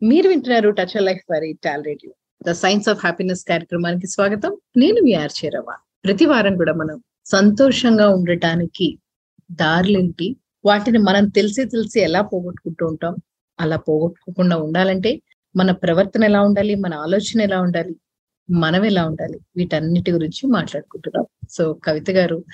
మీరు 0.03 0.29
వింటున్నారు 0.29 0.71
touch 0.71 1.03
life 1.03 1.21
వారి 1.31 1.59
talk 1.65 1.85
radio 1.85 2.13
the 2.47 2.51
science 2.51 2.89
of 2.89 2.99
happiness 2.99 3.45
కార్యక్రమానికి 3.45 4.07
స్వాగతం. 4.07 4.57
నేను 4.77 5.01
మీ 5.03 5.15
ఆర్చేరవ 5.15 5.67
ప్రతి 6.05 6.27
వారం 6.27 6.57
కూడా 6.57 6.73
మనం 6.73 7.03
సంతోషంగా 7.27 8.09
ఉండటానికి 8.09 8.99
దారులేంటి? 9.51 10.37
వాటిని 10.65 10.99
మనం 10.99 11.29
తెలిసి 11.29 11.65
తెలిసి 11.65 12.01
ఎలా 12.01 12.21
పోగొట్టుకుంటూ 12.21 12.87
ఉంటాం? 12.87 13.17
అలా 13.61 13.77
పోగొట్టుకోకుండా 13.77 14.57
ఉండాలంటే 14.57 15.21
మన 15.57 15.71
ప్రవర్తన 15.71 16.25
ఎలా 16.25 16.41
ఉండాలి? 16.41 16.75
మన 16.75 16.95
ఆలోచన 16.95 17.41
ఎలా 17.41 17.61
ఉండాలి? 17.61 17.97
మనం 18.51 18.85
ఎలా 18.85 19.07
ఉండాలి? 19.07 19.41
వీటన్నిటి 19.57 20.13
గురించి 20.13 20.47
మాట్లాడుకుంటున్నాం. 20.47 21.27
సో 21.51 21.73
కవిత 21.73 22.11
గారు 22.11 22.45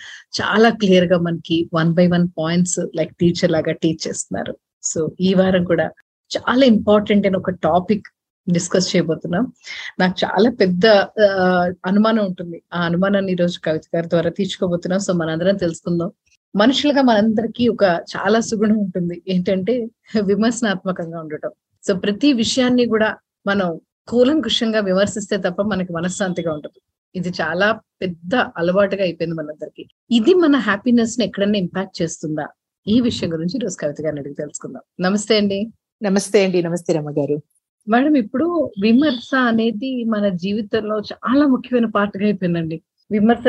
చాలా 0.43 0.71
క్లియర్గా 0.71 1.19
మనకి 1.19 1.71
one 1.75 1.95
by 1.95 2.07
one 2.07 2.29
points 2.39 2.79
like 2.97 3.17
teacher 3.17 3.51
లాగా 3.51 3.73
టీచ్ 3.73 4.09
చేస్తున్నారు. 4.09 4.57
సో 4.83 5.13
ఈ 5.21 5.35
వారం 5.35 5.65
కూడా 5.65 5.91
చాలా 6.37 6.67
ఇంపార్టెంట్ 6.67 7.27
అయిన 7.27 7.37
ఒక 7.37 7.51
టాపిక్ 7.51 8.07
డిస్కస్ 8.53 8.97
చేయబోతున్నాం. 8.97 9.53
నాకు 9.99 10.27
చాలా 10.27 10.51
పెద్ద 10.51 10.87
ఆ, 11.23 11.73
అనుమానం 11.87 12.25
ఉంటుంది. 12.25 12.63
ఆ 12.75 12.81
అనుమానాన్ని 12.83 13.33
ఈ 13.33 13.35
రోజు 13.35 13.59
కవిత 13.65 13.83
గారి 13.97 14.09
ద్వారా 14.09 14.31
తీర్చుకోబోతున్నాం. 14.31 15.01
సో 15.01 15.13
మనందరం 15.13 15.57
తెలుసుకుందాం. 15.57 16.13
మనుషులుగా 16.57 17.03
మనందరికీ 17.03 17.69
ఒక 17.69 17.85
చాలా 17.85 18.41
సుగుణం 18.41 18.79
ఉంటుంది. 18.79 19.23
ఏంటంటే 19.29 19.89
విమర్శనాత్మకంగా 20.23 21.21
ఉండటం. 21.21 21.51
సో 21.87 21.95
ప్రతి 21.95 22.33
విషయాన్ని 22.33 22.87
కూడా 22.87 23.17
మనం 23.47 23.81
కూలంకుషంగా 24.09 24.81
విమర్శిస్తే 24.81 25.37
తప్ప 25.37 25.63
మనకి 25.63 25.93
మనశ్శాంతిగా 25.93 26.53
ఉంటుంది. 26.53 26.81
ఇది 27.19 27.29
చాలా 27.29 27.81
పెద్ద 28.03 28.35
అలవాటుగా 28.35 29.03
అయిపోయింది 29.03 29.37
మనందరికి. 29.37 29.89
ఇది 30.11 30.35
మన 30.35 30.57
హ్యాపీనెస్ని 30.57 31.25
ఎక్కడన్నా 31.25 31.59
ఇంపాక్ట్ 31.59 32.03
చేస్తుందా? 32.03 32.49
ఈ 32.89 33.01
విషయం 33.01 33.33
గురించి 33.33 33.57
ఈరోజు 33.57 33.77
కవిత 33.81 34.03
గారిని 34.03 34.21
అడిగి 34.21 34.35
తెలుసుకుందాం. 34.35 34.83
నమస్తే 35.01 35.37
అండి. 35.37 35.71
నమస్తే 36.03 36.45
అండి. 36.45 36.63
నమస్తే 36.63 36.93
రమ్మ 36.93 37.11
గారు. 37.11 37.43
మేడం 37.89 38.15
ఇప్పుడు 38.15 38.71
విమర్శ 38.83 39.31
అనేది 39.35 40.05
మన 40.05 40.29
జీవితంలో 40.29 40.99
చాలా 40.99 41.47
ముఖ్యమైన 41.47 41.87
పార్ట్గా 41.87 42.25
అయిపోయిందండి. 42.25 42.83
విమర్శ 43.13 43.45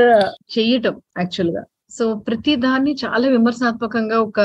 చేయటం 0.58 1.02
యాక్చువల్గా. 1.20 1.64
సో 1.92 2.16
ప్రతి 2.28 2.56
దాన్ని 2.56 2.96
చాలా 3.04 3.28
విమర్శనాత్మకంగా 3.30 4.18
ఒక 4.20 4.40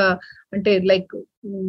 అంటే 0.52 0.78
లైక్ 0.80 1.12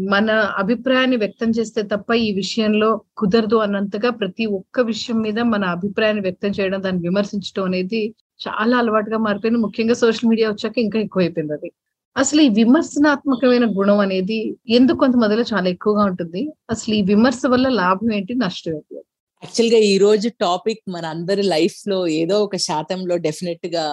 మన 0.10 0.30
అభిప్రాయాన్ని 0.58 1.18
వ్యక్తం 1.18 1.50
చేస్తే 1.50 1.82
తప్ప 1.84 2.14
ఈ 2.26 2.30
విషయంలో 2.36 2.90
కుదరదు 3.18 3.56
అన్నంతగా 3.56 4.10
ప్రతి 4.12 4.46
ఒక్క 4.60 4.80
విషయం 4.82 5.18
మీద 5.22 5.40
మన 5.54 5.64
అభిప్రాయాన్ని 5.66 6.22
వ్యక్తం 6.22 6.52
చేయడం 6.60 6.82
దాన్ని 6.82 7.02
విమర్శించడం 7.02 7.64
అనేది 7.64 8.02
చాలా 8.48 8.78
అలవాటుగా 8.78 9.18
మారిపోయింది. 9.18 9.60
ముఖ్యంగా 9.60 9.94
సోషల్ 9.94 10.30
మీడియా 10.30 10.50
వచ్చాక 10.50 10.78
ఇంకా 10.78 11.00
ఎక్కువైపోయింది 11.00 11.54
అది. 11.54 11.70
అసలు 12.16 12.42
ఈ 12.42 12.50
విమర్శనాత్మకమైన 12.50 13.66
గుణం 13.78 14.00
అనేది 14.00 14.40
ఎందుకు 14.70 15.00
కొంతమందిలో 15.00 15.44
చాలా 15.54 15.70
ఎక్కువగా 15.70 16.04
ఉంటుంది? 16.04 16.42
అసలు 16.70 16.94
ఈ 16.94 17.02
విమర్శ 17.04 17.42
వల్ల 17.46 17.68
లాభం 17.82 18.12
ఏంటి? 18.14 18.34
నష్టం 18.36 18.74
ఏంటి? 18.74 18.98
యాక్చువల్గా 19.44 19.78
ఈ 19.78 19.98
రోజు 19.98 20.30
టాపిక్ 20.42 20.82
మన 20.90 21.06
అందరి 21.06 21.44
లైఫ్లో 21.44 22.08
ఏదో 22.08 22.44
ఒక 22.44 22.56
శాతంలో 22.56 23.18
డెఫినెట్గా 23.18 23.86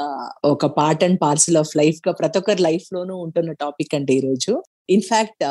ఒక 0.44 0.66
పార్ట్ 0.66 1.04
అండ్ 1.04 1.18
పార్సల్ 1.22 1.56
ఆఫ్ 1.56 1.76
లైఫ్గా 1.76 2.12
ప్రతి 2.12 2.38
ఒక్కరి 2.38 2.62
లైఫ్ 2.62 2.94
లోనూ 2.94 3.16
ఉంటున్న 3.16 3.52
టాపిక్ 3.52 3.94
అంటే 3.94 4.12
ఈ 4.12 4.20
రోజు. 4.20 4.62
ఇన్ఫాక్ట్ 4.90 5.44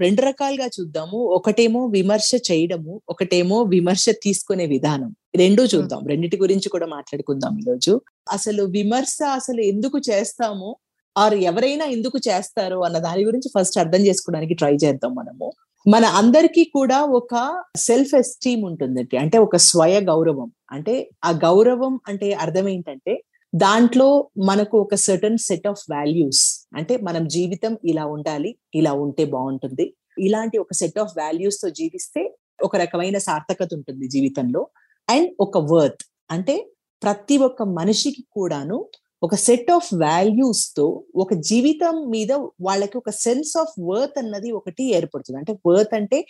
రెండు 0.00 0.22
రకాలుగా 0.22 0.66
చూద్దాము. 0.66 1.18
ఒకటేమో 1.18 1.86
విమర్శ 1.86 2.30
చేయడము 2.52 3.00
ఒకటేమో 3.08 3.62
విమర్శ 3.62 4.06
తీసుకునే 4.22 4.66
విధానం. 4.66 5.16
రెండూ 5.36 5.64
చూద్దాం. 5.64 6.06
రెండిటి 6.06 6.36
గురించి 6.36 6.68
కూడా 6.68 6.86
మాట్లాడుకుందాం 6.86 7.58
ఈ 7.58 7.64
రోజు. 7.68 8.00
అసలు 8.32 8.62
విమర్శ 8.62 9.18
అసలు 9.32 9.60
ఎందుకు 9.60 9.98
చేస్తాము? 10.10 10.76
ఆర్ 11.16 11.34
ఎవరైనా 11.34 11.84
ఎందుకు 11.86 12.18
చేస్తారు 12.28 12.84
అన్న 12.84 12.98
దాని 12.98 13.24
గురించి 13.24 13.50
ఫస్ట్ 13.58 13.78
అర్థం 13.78 14.00
చేసుకోవడానికి 14.00 14.54
ట్రై 14.54 14.74
చేద్దాం 14.74 15.14
మనము. 15.14 15.52
మన 15.86 16.04
అందరికీ 16.04 16.64
కూడా 16.64 17.02
ఒక 17.02 17.62
సెల్ఫ్ 17.76 18.14
ఎస్టీమ్ 18.14 18.64
ఉంటుందండి. 18.64 19.16
అంటే 19.16 19.38
ఒక 19.38 19.56
స్వయ 19.56 20.00
గౌరవం. 20.00 20.52
అంటే 20.70 21.10
ఆ 21.24 21.30
గౌరవం 21.30 22.00
అంటే 22.08 22.32
అర్థం 22.32 22.68
ఏంటంటే 22.68 23.22
దాంట్లో 23.54 24.30
మనకు 24.44 24.78
ఒక 24.78 24.94
సర్టన్ 24.94 25.38
సెట్ 25.38 25.66
ఆఫ్ 25.66 25.84
వాల్యూస్ 25.90 26.68
అంటే 26.76 26.96
మనం 26.96 27.28
జీవితం 27.28 27.78
ఇలా 27.84 28.06
ఉండాలి 28.06 28.58
ఇలా 28.74 28.92
ఉంటే 28.92 29.24
బాగుంటుంది. 29.24 29.96
ఇలాంటి 30.18 30.58
ఒక 30.58 30.72
సెట్ 30.72 30.98
ఆఫ్ 30.98 31.18
వాల్యూస్తో 31.18 31.70
జీవిస్తే 31.70 32.36
ఒక 32.62 32.76
రకమైన 32.76 33.18
సార్థకత 33.18 33.68
ఉంటుంది 33.74 34.08
జీవితంలో. 34.08 34.66
అండ్ 35.08 35.30
ఒక 35.40 35.58
వర్త్ 35.58 36.02
అంటే 36.30 36.70
ప్రతి 37.02 37.38
ఒక్క 37.38 37.62
మనిషికి 37.62 38.24
కూడాను 38.32 38.86
ఒక 39.22 39.34
సెట్ 39.34 39.70
ఆఫ్ 39.70 39.94
వాల్యూస్తో 39.94 41.04
ఒక 41.16 41.34
జీవితం 41.34 42.10
మీద 42.10 42.32
వాళ్ళకి 42.60 42.98
ఒక 42.98 43.10
సెన్స్ 43.10 43.56
ఆఫ్ 43.56 43.80
వర్త్ 43.80 44.18
అన్నది 44.18 44.50
ఒకటి 44.50 44.84
ఏర్పడుతుంది. 44.94 45.38
అంటే 45.38 45.58
వర్త్ 45.66 45.94
అంటే 45.94 46.24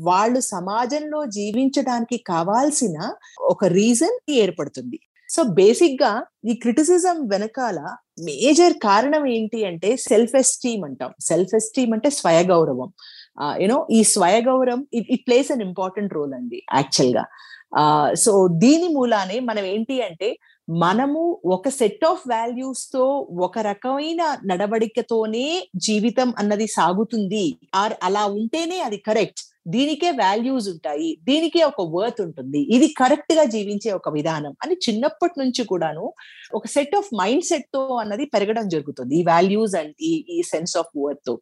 వాళ్ళు 0.00 0.40
సమాజంలో 0.40 1.24
జీవించడానికి 1.26 2.16
కావాల్సిన 2.16 3.12
ఒక 3.40 3.64
రీజన్ 3.64 4.30
ఏర్పడుతుంది. 4.30 5.00
సో 5.28 5.42
బేసిక్గా 5.42 6.24
ఈ 6.44 6.54
క్రిటిసిజం 6.54 7.28
వెనకాల 7.28 7.78
మేజర్ 8.24 8.72
కారణం 8.72 9.26
ఏంటి 9.26 9.64
అంటే 9.64 9.96
సెల్ఫ్ 9.96 10.36
ఎస్టీమ్ 10.36 10.84
అంటాం. 10.84 11.14
సెల్ఫ్ 11.20 11.54
ఎస్టీమ్ 11.54 11.92
అంటే 11.92 12.10
స్వయ 12.10 12.42
గౌరవం 12.42 12.92
యూనో 13.62 13.86
ఈ 13.90 14.02
స్వయ 14.02 14.40
గౌరవం 14.40 14.86
it 14.94 15.26
plays 15.26 15.52
an 15.52 15.62
important 15.62 16.14
role 16.14 16.34
అండి 16.34 16.62
యాక్చువల్గా. 16.74 17.24
సో 18.24 18.32
దీని 18.64 18.88
మూలానే 18.96 19.38
మనం 19.48 19.64
ఏంటి 19.74 19.96
అంటే 20.08 20.28
మనము 20.68 21.20
ఒక 21.56 21.68
సెట్ 21.78 22.04
ఆఫ్ 22.10 22.22
వాల్యూస్తో 22.30 23.04
ఒక 23.46 23.58
రకమైన 23.70 24.22
నడవడికతోనే 24.50 25.44
జీవితం 25.86 26.28
అన్నది 26.40 26.66
సాగుతుంది. 26.78 27.44
ఆర్ 27.82 27.94
అలా 28.08 28.24
ఉంటేనే 28.38 28.78
అది 28.86 28.98
కరెక్ట్ 29.08 29.42
దీనికే 29.74 30.10
వాల్యూస్ 30.22 30.66
ఉంటాయి. 30.72 31.08
దీనికే 31.28 31.60
ఒక 31.70 31.82
వర్త్ 31.94 32.20
ఉంటుంది. 32.26 32.60
ఇది 32.76 32.88
కరెక్ట్గా 33.00 33.44
జీవించే 33.54 33.90
ఒక 33.98 34.08
విధానం 34.18 34.52
అని 34.64 34.74
చిన్నప్పటి 34.86 35.36
నుంచి 35.42 35.62
కూడాను 35.70 36.04
ఒక 36.58 36.66
సెట్ 36.74 36.94
ఆఫ్ 37.00 37.10
మైండ్ 37.20 37.46
సెట్తో 37.50 37.82
అన్నది 38.02 38.26
పెరగడం 38.34 38.66
జరుగుతుంది. 38.74 39.14
ఈ 39.20 39.24
వాల్యూస్ 39.32 39.74
అండ్ 39.80 39.94
ఈ 40.10 40.12
ఈ 40.36 40.38
సెన్స్ 40.52 40.76
ఆఫ్ 40.82 40.92
వర్త్తో. 41.04 41.34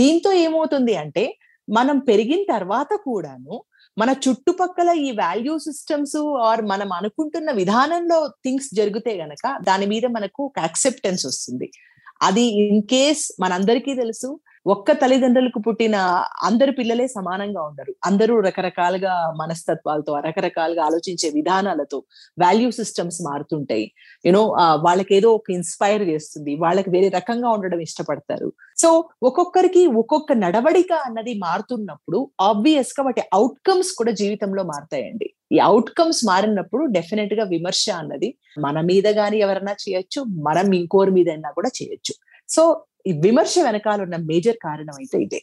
దీంతో 0.00 0.30
ఏమవుతుంది 0.46 0.94
అంటే 1.04 1.24
మనం 1.68 1.96
పెరిగిన 2.10 2.42
తర్వాత 2.54 2.92
కూడాను 3.08 3.54
మన 3.98 4.10
చుట్టుపక్కల 4.28 4.90
ఈ 4.98 5.10
వాల్యూ 5.12 5.58
సిస్టమ్స్ 5.58 6.16
ఆర్ 6.42 6.62
మనం 6.62 6.92
అనుకుంటున్న 6.92 7.50
విధానంలో 7.52 8.18
థింగ్స్ 8.44 8.68
జరిగితే 8.74 9.12
గనక 9.22 9.44
దాని 9.62 9.86
మీద 9.86 10.06
మనకు 10.06 10.40
ఒక 10.44 10.58
అక్సెప్టెన్స్ 10.60 11.26
వస్తుంది. 11.26 11.68
అది 12.22 12.44
ఇన్ 12.66 12.82
కేస్ 12.82 13.24
మనందరికీ 13.40 13.94
తెలుసు 13.94 14.28
ఒక్క 14.72 14.92
తల్లిదండ్రులకు 14.92 15.58
పుట్టిన 15.58 15.96
అందరు 16.42 16.72
పిల్లలే 16.78 17.06
సమానంగా 17.06 17.60
ఉండరు. 17.62 17.92
అందరూ 18.06 18.34
రకరకాలుగా 18.40 19.12
మనస్తత్వాలతో 19.40 20.12
రకరకాలుగా 20.26 20.82
ఆలోచించే 20.84 21.28
విధానాలతో 21.34 21.98
వాల్యూ 22.42 22.70
సిస్టమ్స్ 22.70 23.18
మారుతుంటాయి. 23.28 23.86
యూనో 24.26 24.42
వాళ్ళకి 24.86 25.14
ఏదో 25.14 25.28
ఒక 25.38 25.50
ఇన్స్పైర్ 25.50 26.02
చేస్తుంది. 26.02 26.54
వాళ్ళకి 26.64 26.90
వేరే 26.90 27.08
రకంగా 27.08 27.50
ఉండడం 27.50 27.80
ఇష్టపడతారు. 27.80 28.48
సో 28.82 28.90
ఒక్కొక్కరికి 29.22 29.86
ఒక్కొక్క 30.02 30.32
నడవడిక 30.44 30.92
అన్నది 31.06 31.34
మారుతున్నప్పుడు 31.44 32.20
ఆబ్వియస్గా 32.40 33.04
వాటి 33.04 33.24
అవుట్కమ్స్ 33.34 33.92
కూడా 33.98 34.12
జీవితంలో 34.22 34.64
మారుతాయండి. 34.72 35.28
ఈ 35.52 35.58
అవుట్కమ్స్ 35.68 36.22
మారినప్పుడు 36.26 36.84
డెఫినెట్గా 36.98 37.44
విమర్శ 37.44 37.84
అన్నది 38.00 38.28
మన 38.58 38.80
మీద 38.80 39.08
గాని 39.20 39.38
ఎవరైనా 39.38 39.74
చేయొచ్చు 39.84 40.20
మనం 40.48 40.68
ఇంకోరి 40.74 41.10
మీద 41.10 41.28
అయినా 41.28 41.50
కూడా 41.50 41.70
చేయొచ్చు. 41.78 42.14
సో 42.48 42.62
విమర్శ 43.12 43.58
వెనకాల 43.64 44.02
ఉన్న 44.02 44.16
మేజర్ 44.24 44.56
కారణం 44.62 44.94
అయితే 44.94 45.18
ఇదే. 45.18 45.40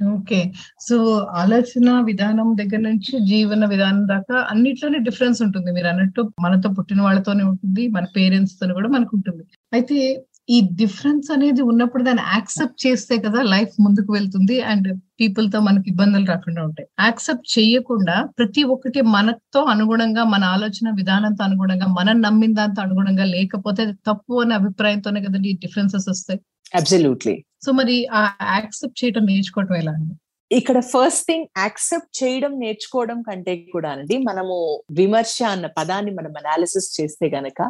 ఓకే. 0.00 0.52
సో 0.80 0.96
ఆలోచన 1.34 2.00
విధానం 2.00 2.56
దగ్గర 2.56 2.78
నుంచి 2.78 3.20
జీవన 3.24 3.64
విధానం 3.64 4.06
దాకా 4.06 4.36
అన్నిట్లోనే 4.50 4.98
డిఫరెన్స్ 4.98 5.42
ఉంటుంది. 5.42 5.72
మీరు 5.72 5.86
అన్నట్టు 5.86 6.32
మనతో 6.40 6.70
పుట్టిన 6.70 7.00
వాళ్ళతోనే 7.00 7.42
ఉంటుంది 7.42 7.88
మన 7.88 8.04
పేరెంట్స్ 8.16 8.60
తోనే 8.60 8.72
కూడా 8.72 8.88
మనకు 8.88 9.16
ఉంటుంది 9.16 9.44
అయితే 9.72 9.98
ఈ 10.48 10.58
డిఫరెన్స్ 10.80 11.28
అనేది 11.30 11.62
ఉన్నప్పుడు 11.62 12.02
దాన్ని 12.04 12.24
యాక్సెప్ట్ 12.34 12.78
చేస్తే 12.86 13.14
కదా 13.18 13.40
లైఫ్ 13.52 13.74
ముందుకు 13.86 14.10
వెళ్తుంది 14.12 14.56
అండ్ 14.70 14.88
పీపుల్తో 15.20 15.58
మనకి 15.60 15.86
ఇబ్బందులు 15.90 16.26
రాకుండా 16.32 16.60
ఉంటాయి. 16.64 16.86
యాక్సెప్ట్ 17.00 17.48
చేయకుండా 17.58 18.16
ప్రతి 18.38 18.62
ఒక్కటి 18.74 19.00
మనతో 19.14 19.62
అనుగుణంగా 19.64 20.24
మన 20.24 20.44
ఆలోచన 20.56 20.90
విధానంతో 21.00 21.44
అనుగుణంగా 21.44 21.88
మనం 21.98 22.20
నమ్మిన 22.20 22.54
దాంతో 22.54 22.82
అనుగుణంగా 22.82 23.24
లేకపోతే 23.24 23.84
తప్పు 24.06 24.34
అనే 24.42 24.54
అభిప్రాయంతోనే 24.54 25.22
కదండి 25.26 25.48
ఈ 25.48 25.56
డిఫరెన్సెస్ 25.64 26.08
వస్తాయి. 26.08 26.40
అబ్సల్యూట్లీ 26.74 27.34
సో 27.64 27.72
మరి 27.72 27.96
ఆ 28.20 28.22
యాక్సెప్ట్ 28.56 29.04
చేయడం 29.04 29.24
నేర్చుకోవటం 29.24 29.76
ఎలా 29.82 29.92
అండి? 29.92 30.14
ఇక్కడ 30.50 30.78
ఫస్ట్ 30.92 31.24
థింగ్ 31.26 31.46
యాక్సెప్ట్ 31.58 32.12
చేయడం 32.18 32.52
నేర్చుకోవడం 32.58 33.18
కంటే 33.22 33.54
కూడా 33.72 33.90
అండి 33.90 34.16
మనము 34.18 34.56
విమర్శ 34.90 35.36
అన్న 35.54 35.66
పదాన్ని 35.78 36.12
మనం 36.18 36.32
అనాలిసిస్ 36.42 36.88
చేస్తే 37.00 37.26
గనక 37.28 37.60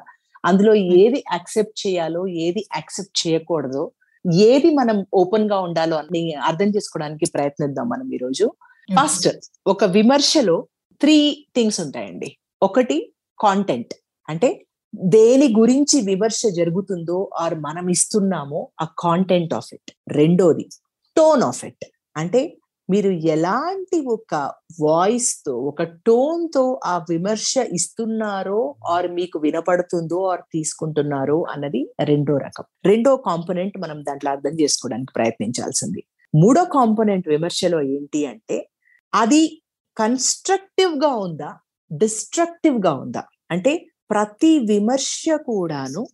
అందులో 0.44 0.74
ఏది 0.74 1.24
యాక్సెప్ట్ 1.32 1.86
చేయాలో 1.86 2.26
ఏది 2.26 2.66
యాక్సెప్ట్ 2.74 3.28
చేయకూడదో 3.28 3.90
ఏది 4.34 4.70
మనం 4.70 5.06
ఓపెన్గా 5.14 5.58
ఉండాలో 5.60 5.96
అని 5.96 6.34
అర్థం 6.34 6.66
చేసుకోవడానికి 6.66 7.30
ప్రయత్నిద్దాం 7.34 7.88
మనం 7.88 8.12
ఈరోజు. 8.12 8.52
ఫస్ట్ 9.00 9.28
ఒక 9.66 9.84
విమర్శలో 9.84 10.66
త్రీ 11.00 11.46
థింగ్స్ 11.56 11.80
ఉంటాయండి. 11.80 12.36
ఒకటి 12.62 13.12
కాంటెంట్. 13.40 13.94
అంటే 14.28 14.66
దేని 14.94 15.54
గురించి 15.58 16.00
విమర్శ 16.00 16.42
జరుగుతుందో 16.56 17.30
ఆర్ 17.36 17.54
మనం 17.54 17.88
ఇస్తున్నామో 17.88 18.68
ఆ 18.80 18.86
కాంటెంట్ 18.98 19.54
ఆఫ్ 19.54 19.74
ఇట్. 19.74 19.92
రెండోది 20.08 20.68
టోన్ 21.16 21.42
ఆఫ్ 21.42 21.64
ఇట్. 21.64 21.84
అంటే 22.16 22.56
మీరు 22.90 23.10
ఎలాంటి 23.10 24.06
ఒక 24.06 24.52
వాయిస్తో 24.82 25.56
ఒక 25.56 25.82
టోన్తో 25.82 26.80
ఆ 26.84 27.04
విమర్శ 27.10 27.54
ఇస్తున్నారో 27.72 28.74
ఆర్ 28.88 29.12
మీకు 29.12 29.38
వినపడుతుందో 29.38 30.26
ఆర్ 30.26 30.40
తీసుకుంటున్నారో 30.52 31.46
అన్నది 31.50 31.94
రెండో 32.04 32.36
రకం. 32.36 32.64
రెండో 32.84 33.16
కాంపోనెంట్ 33.16 33.78
మనం 33.78 34.04
దాంట్లో 34.04 34.30
అర్థం 34.30 34.60
చేసుకోవడానికి 34.60 35.12
ప్రయత్నించాల్సింది. 35.16 36.02
మూడో 36.34 36.64
కాంపోనెంట్ 36.64 37.28
విమర్శలో 37.28 37.82
ఏంటి 37.82 38.26
అంటే 38.26 38.68
అది 39.14 39.62
కన్స్ట్రక్టివ్గా 39.98 41.08
ఉందా 41.08 41.54
డిస్ట్రక్టివ్గా 41.92 42.94
ఉందా? 42.94 43.24
అంటే 43.50 43.86
ప్రతి 44.10 44.58
విమర్శ 44.58 45.24
కూడాను 45.46 46.06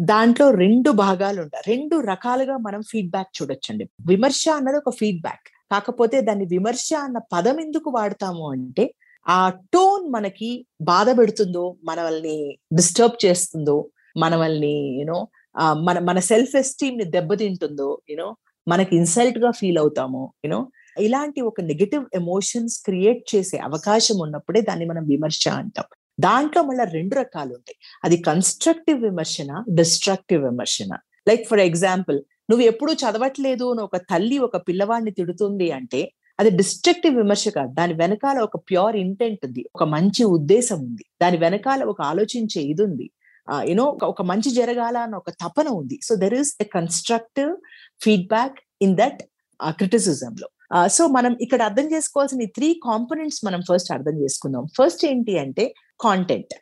దాంట్లో 0.00 0.50
రెండు 0.50 0.90
భాగాలు 0.90 1.42
ఉంటాయి. 1.42 1.76
రెండు 1.76 2.00
రకాలుగా 2.00 2.56
మనం 2.56 2.82
ఫీడ్బ్యాక్ 2.82 3.42
చూడొచ్చండి. 3.42 3.90
విమర్శ 4.06 4.44
అన్నది 4.48 4.76
ఒక 4.76 4.90
ఫీడ్బ్యాక్. 4.90 5.49
కాకపోతే 5.70 6.20
దాన్ని 6.20 6.44
విమర్శ 6.44 6.94
అన్న 6.98 7.18
పదం 7.32 7.60
ఎందుకు 7.60 7.90
వాడతాము 7.90 8.50
అంటే 8.50 8.94
ఆ 9.28 9.48
టోన్ 9.48 10.12
మనకి 10.12 10.66
బాధ 10.82 11.18
పెడుతుందో 11.18 11.76
మనల్ని 11.84 12.58
డిస్టర్బ్ 12.72 13.26
చేస్తుందో 13.26 13.88
మనల్ని 14.16 15.00
యూనో 15.00 15.28
మన 15.72 15.98
మన 15.98 16.18
సెల్ఫ్ 16.18 16.56
ఎస్టీమ్ని 16.56 17.04
దెబ్బతింటుందో 17.04 17.98
యూనో 18.10 18.36
మనకి 18.68 18.96
ఇన్సల్ట్గా 18.96 19.50
ఫీల్ 19.50 19.78
అవుతాము 19.78 20.32
యూనో 20.44 20.68
ఇలాంటి 21.00 21.40
ఒక 21.40 21.60
నెగటివ్ 21.60 22.04
ఎమోషన్స్ 22.14 22.82
క్రియేట్ 22.84 23.36
చేసే 23.36 23.58
అవకాశం 23.58 24.18
ఉన్నప్పుడే 24.18 24.60
దాన్ని 24.60 24.86
మనం 24.86 25.04
విమర్శ 25.06 25.48
అంటాం. 25.48 25.84
దాంట్లో 26.20 26.62
మళ్ళీ 26.62 26.84
రెండు 26.92 27.14
రకాలు 27.14 27.54
ఉంటాయి 27.54 27.76
అది 28.04 28.16
కన్స్ట్రక్టివ్ 28.16 29.02
విమర్శన 29.02 29.64
డిస్ట్రక్టివ్ 29.68 30.44
విమర్శన. 30.44 30.98
లైక్ 31.28 31.48
ఫర్ 31.48 31.60
ఎగ్జాంపుల్ 31.60 32.22
నువ్వు 32.50 32.64
ఎప్పుడు 32.70 32.92
చదవట్లేదు 33.02 33.66
అని 33.72 33.82
ఒక 33.88 33.98
తల్లి 34.12 34.38
ఒక 34.48 34.56
పిల్లవాడిని 34.68 35.12
తిడుతుంది 35.18 35.68
అంటే 35.78 36.00
అది 36.40 36.50
డిస్ట్రక్టివ్ 36.60 37.14
విమర్శ 37.20 37.46
కాదు. 37.56 37.70
దాని 37.78 37.94
వెనకాల 38.02 38.38
ఒక 38.48 38.58
ప్యూర్ 38.68 38.96
ఇంటెంట్ 39.04 39.42
ఉంది. 39.48 39.62
ఒక 39.76 39.84
మంచి 39.94 40.22
ఉద్దేశం 40.36 40.78
ఉంది. 40.88 41.04
దాని 41.22 41.38
వెనకాల 41.44 41.80
ఒక 41.92 42.00
ఆలోచించే 42.12 42.60
ఇది 42.72 42.82
ఉంది. 42.88 43.06
యూనో 43.70 43.84
ఒక 44.12 44.22
మంచి 44.30 44.50
జరగాల 44.60 44.96
అన్న 45.04 45.14
ఒక 45.22 45.30
తపన 45.42 45.68
ఉంది. 45.80 45.96
So 46.06 46.12
there 46.22 46.36
is 46.40 46.52
a 46.64 46.66
constructive 46.76 47.52
feedback 48.04 48.58
in 48.86 48.96
that 49.00 49.20
criticism 49.80 50.34
లో. 50.42 50.48
సో 50.96 51.02
మనం 51.16 51.32
ఇక్కడ 51.44 51.60
అర్థం 51.68 51.86
చేసుకోవాల్సిన 51.94 52.44
త్రీ 52.56 52.68
కాంపోనెంట్స్ 52.88 53.40
మనం 53.46 53.60
ఫస్ట్ 53.70 53.90
అర్థం 53.96 54.16
చేసుకుందాం. 54.24 54.64
ఫస్ట్ 54.78 55.02
ఏంటి 55.10 55.34
అంటే 55.44 55.64
కాంటెంట్ 56.06 56.54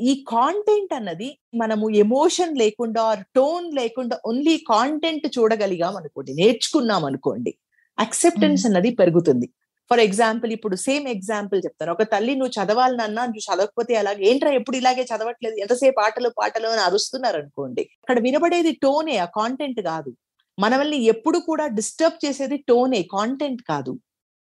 ఈ 0.00 0.24
కాంటెంట్ 0.28 0.94
అన్నది 0.94 1.38
మనము 1.54 1.90
ఎమోషన్ 1.90 2.58
లేకుండా 2.58 3.04
టోన్ 3.36 3.74
లేకుండా 3.74 4.16
ఓన్లీ 4.26 4.56
కాంటెంట్ 4.58 5.26
చూడగలిగాం 5.38 5.96
అనుకోండి 5.96 6.34
నేర్చుకున్నాం 6.34 7.04
అనుకోండి 7.04 7.52
అక్సెప్టెన్స్ 7.98 8.66
అన్నది 8.66 8.90
పెరుగుతుంది. 8.90 9.46
ఫర్ 9.90 10.00
ఎగ్జాంపుల్ 10.00 10.52
ఇప్పుడు 10.52 10.76
సేమ్ 10.76 11.08
ఎగ్జాంపుల్ 11.08 11.62
చెప్తాను. 11.64 11.92
ఒక 11.92 12.02
తల్లి 12.02 12.34
నువ్వు 12.34 12.54
చదవాలని 12.58 13.02
అన్నా 13.02 13.22
నువ్వు 13.26 13.44
చదవకపోతే 13.48 13.94
అలాగే 13.96 14.22
ఏంట్రా 14.30 14.50
ఎప్పుడు 14.50 14.76
ఇలాగే 14.76 15.02
చదవట్లేదు 15.02 15.56
ఎంతసేపు 15.56 16.00
ఆటలు 16.00 16.28
పాటలు 16.38 16.68
అని 16.68 16.80
అరుస్తున్నారు 16.80 17.36
అనుకోండి. 17.36 17.82
అక్కడ 17.82 18.18
వినబడేది 18.18 18.72
టోనే 18.72 19.16
ఆ 19.16 19.24
కాంటెంట్ 19.24 19.80
కాదు. 19.80 20.12
మనల్ని 20.58 20.98
ఎప్పుడు 21.04 21.38
కూడా 21.38 21.66
డిస్టర్బ్ 21.66 22.26
చేసేది 22.26 22.56
టోనే 22.56 23.02
కాంటెంట్ 23.02 23.62
కాదు. 23.62 23.98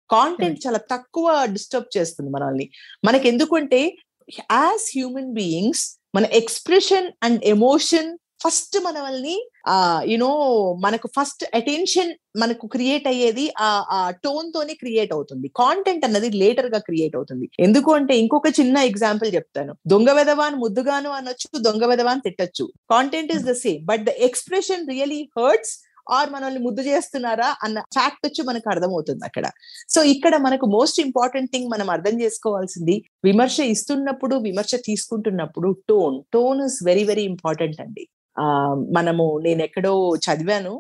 కాంటెంట్ 0.10 0.60
చాలా 0.68 0.78
తక్కువ 0.78 1.46
డిస్టర్బ్ 1.46 1.98
చేస్తుంది 1.98 2.30
మనల్ని. 2.32 2.70
మనకి 3.06 3.28
ఎందుకంటే 3.28 3.98
యాజ్ 4.54 4.88
హ్యూమన్ 4.98 5.34
బీయింగ్స్ 5.34 5.84
మన 6.16 6.26
ఎక్స్ప్రెషన్ 6.42 7.08
అండ్ 7.24 7.42
ఎమోషన్ 7.46 8.10
ఫస్ట్ 8.44 8.78
మనల్ని 8.86 9.36
ఆ 9.68 9.76
యునో 10.06 10.30
మనకు 10.84 11.08
ఫస్ట్ 11.16 11.44
అటెన్షన్ 11.60 12.12
మనకు 12.42 12.66
క్రియేట్ 12.68 13.08
అయ్యేది 13.08 13.46
ఆ 13.60 13.70
ఆ 13.98 14.00
టోన్ 14.26 14.48
తోనే 14.52 14.74
క్రియేట్ 14.74 15.14
అవుతుంది. 15.14 15.48
కాంటెంట్ 15.62 16.06
అన్నది 16.06 16.30
లేటర్గా 16.44 16.80
క్రియేట్ 16.80 17.16
అవుతుంది. 17.16 17.46
ఎందుకు 17.60 17.92
అంటే 17.94 18.14
ఇంకొక 18.18 18.52
చిన్న 18.60 18.78
ఎగ్జాంపుల్ 18.92 19.32
చెప్తాను. 19.34 19.74
దొంగ 19.88 20.12
వెదవాన్ 20.12 20.56
ముద్దుగాను 20.56 21.10
అనొచ్చు 21.10 21.50
దొంగ 21.68 21.86
వెదవాన్ 21.86 22.22
తిట్టచ్చు. 22.22 22.68
Content 22.90 23.34
is 23.38 23.46
the 23.52 23.56
same 23.66 23.82
but 23.86 24.06
the 24.06 24.14
expression 24.30 24.86
really 24.90 25.22
hurts 25.40 25.76
or 26.18 26.30
మనల్ని 26.30 26.60
ముద్దు 26.60 26.82
చేస్తున్నారా 26.82 27.50
అన్న 27.64 27.80
ఫ్యాక్ట్ 27.96 28.26
వచ్చి 28.28 28.42
మనకు 28.44 28.70
అర్థమవుతుంది 28.70 29.26
అక్కడ. 29.26 29.46
సో 29.94 30.04
ఇక్కడ 30.04 30.36
మనకు 30.38 30.66
మోస్ట్ 30.66 31.00
ఇంపార్టెంట్ 31.00 31.52
థింగ్ 31.52 31.70
మనం 31.70 31.90
అర్థం 31.90 32.22
చేసుకోవాల్సింది 32.22 32.96
విమర్శ 33.26 33.60
ఇస్తున్నప్పుడు 33.74 34.36
విమర్శ 34.36 34.76
తీసుకుంటున్నప్పుడు 34.90 35.72
tone 35.90 36.18
tone 36.34 36.62
is 36.68 36.80
very 36.84 37.04
very 37.04 37.24
important 37.34 37.82
అండి. 37.82 38.06
ఆ 38.38 38.46
మనము 38.98 39.26
నేను 39.46 39.62
ఎక్కడో 39.64 39.94
చదివాను. 40.28 40.74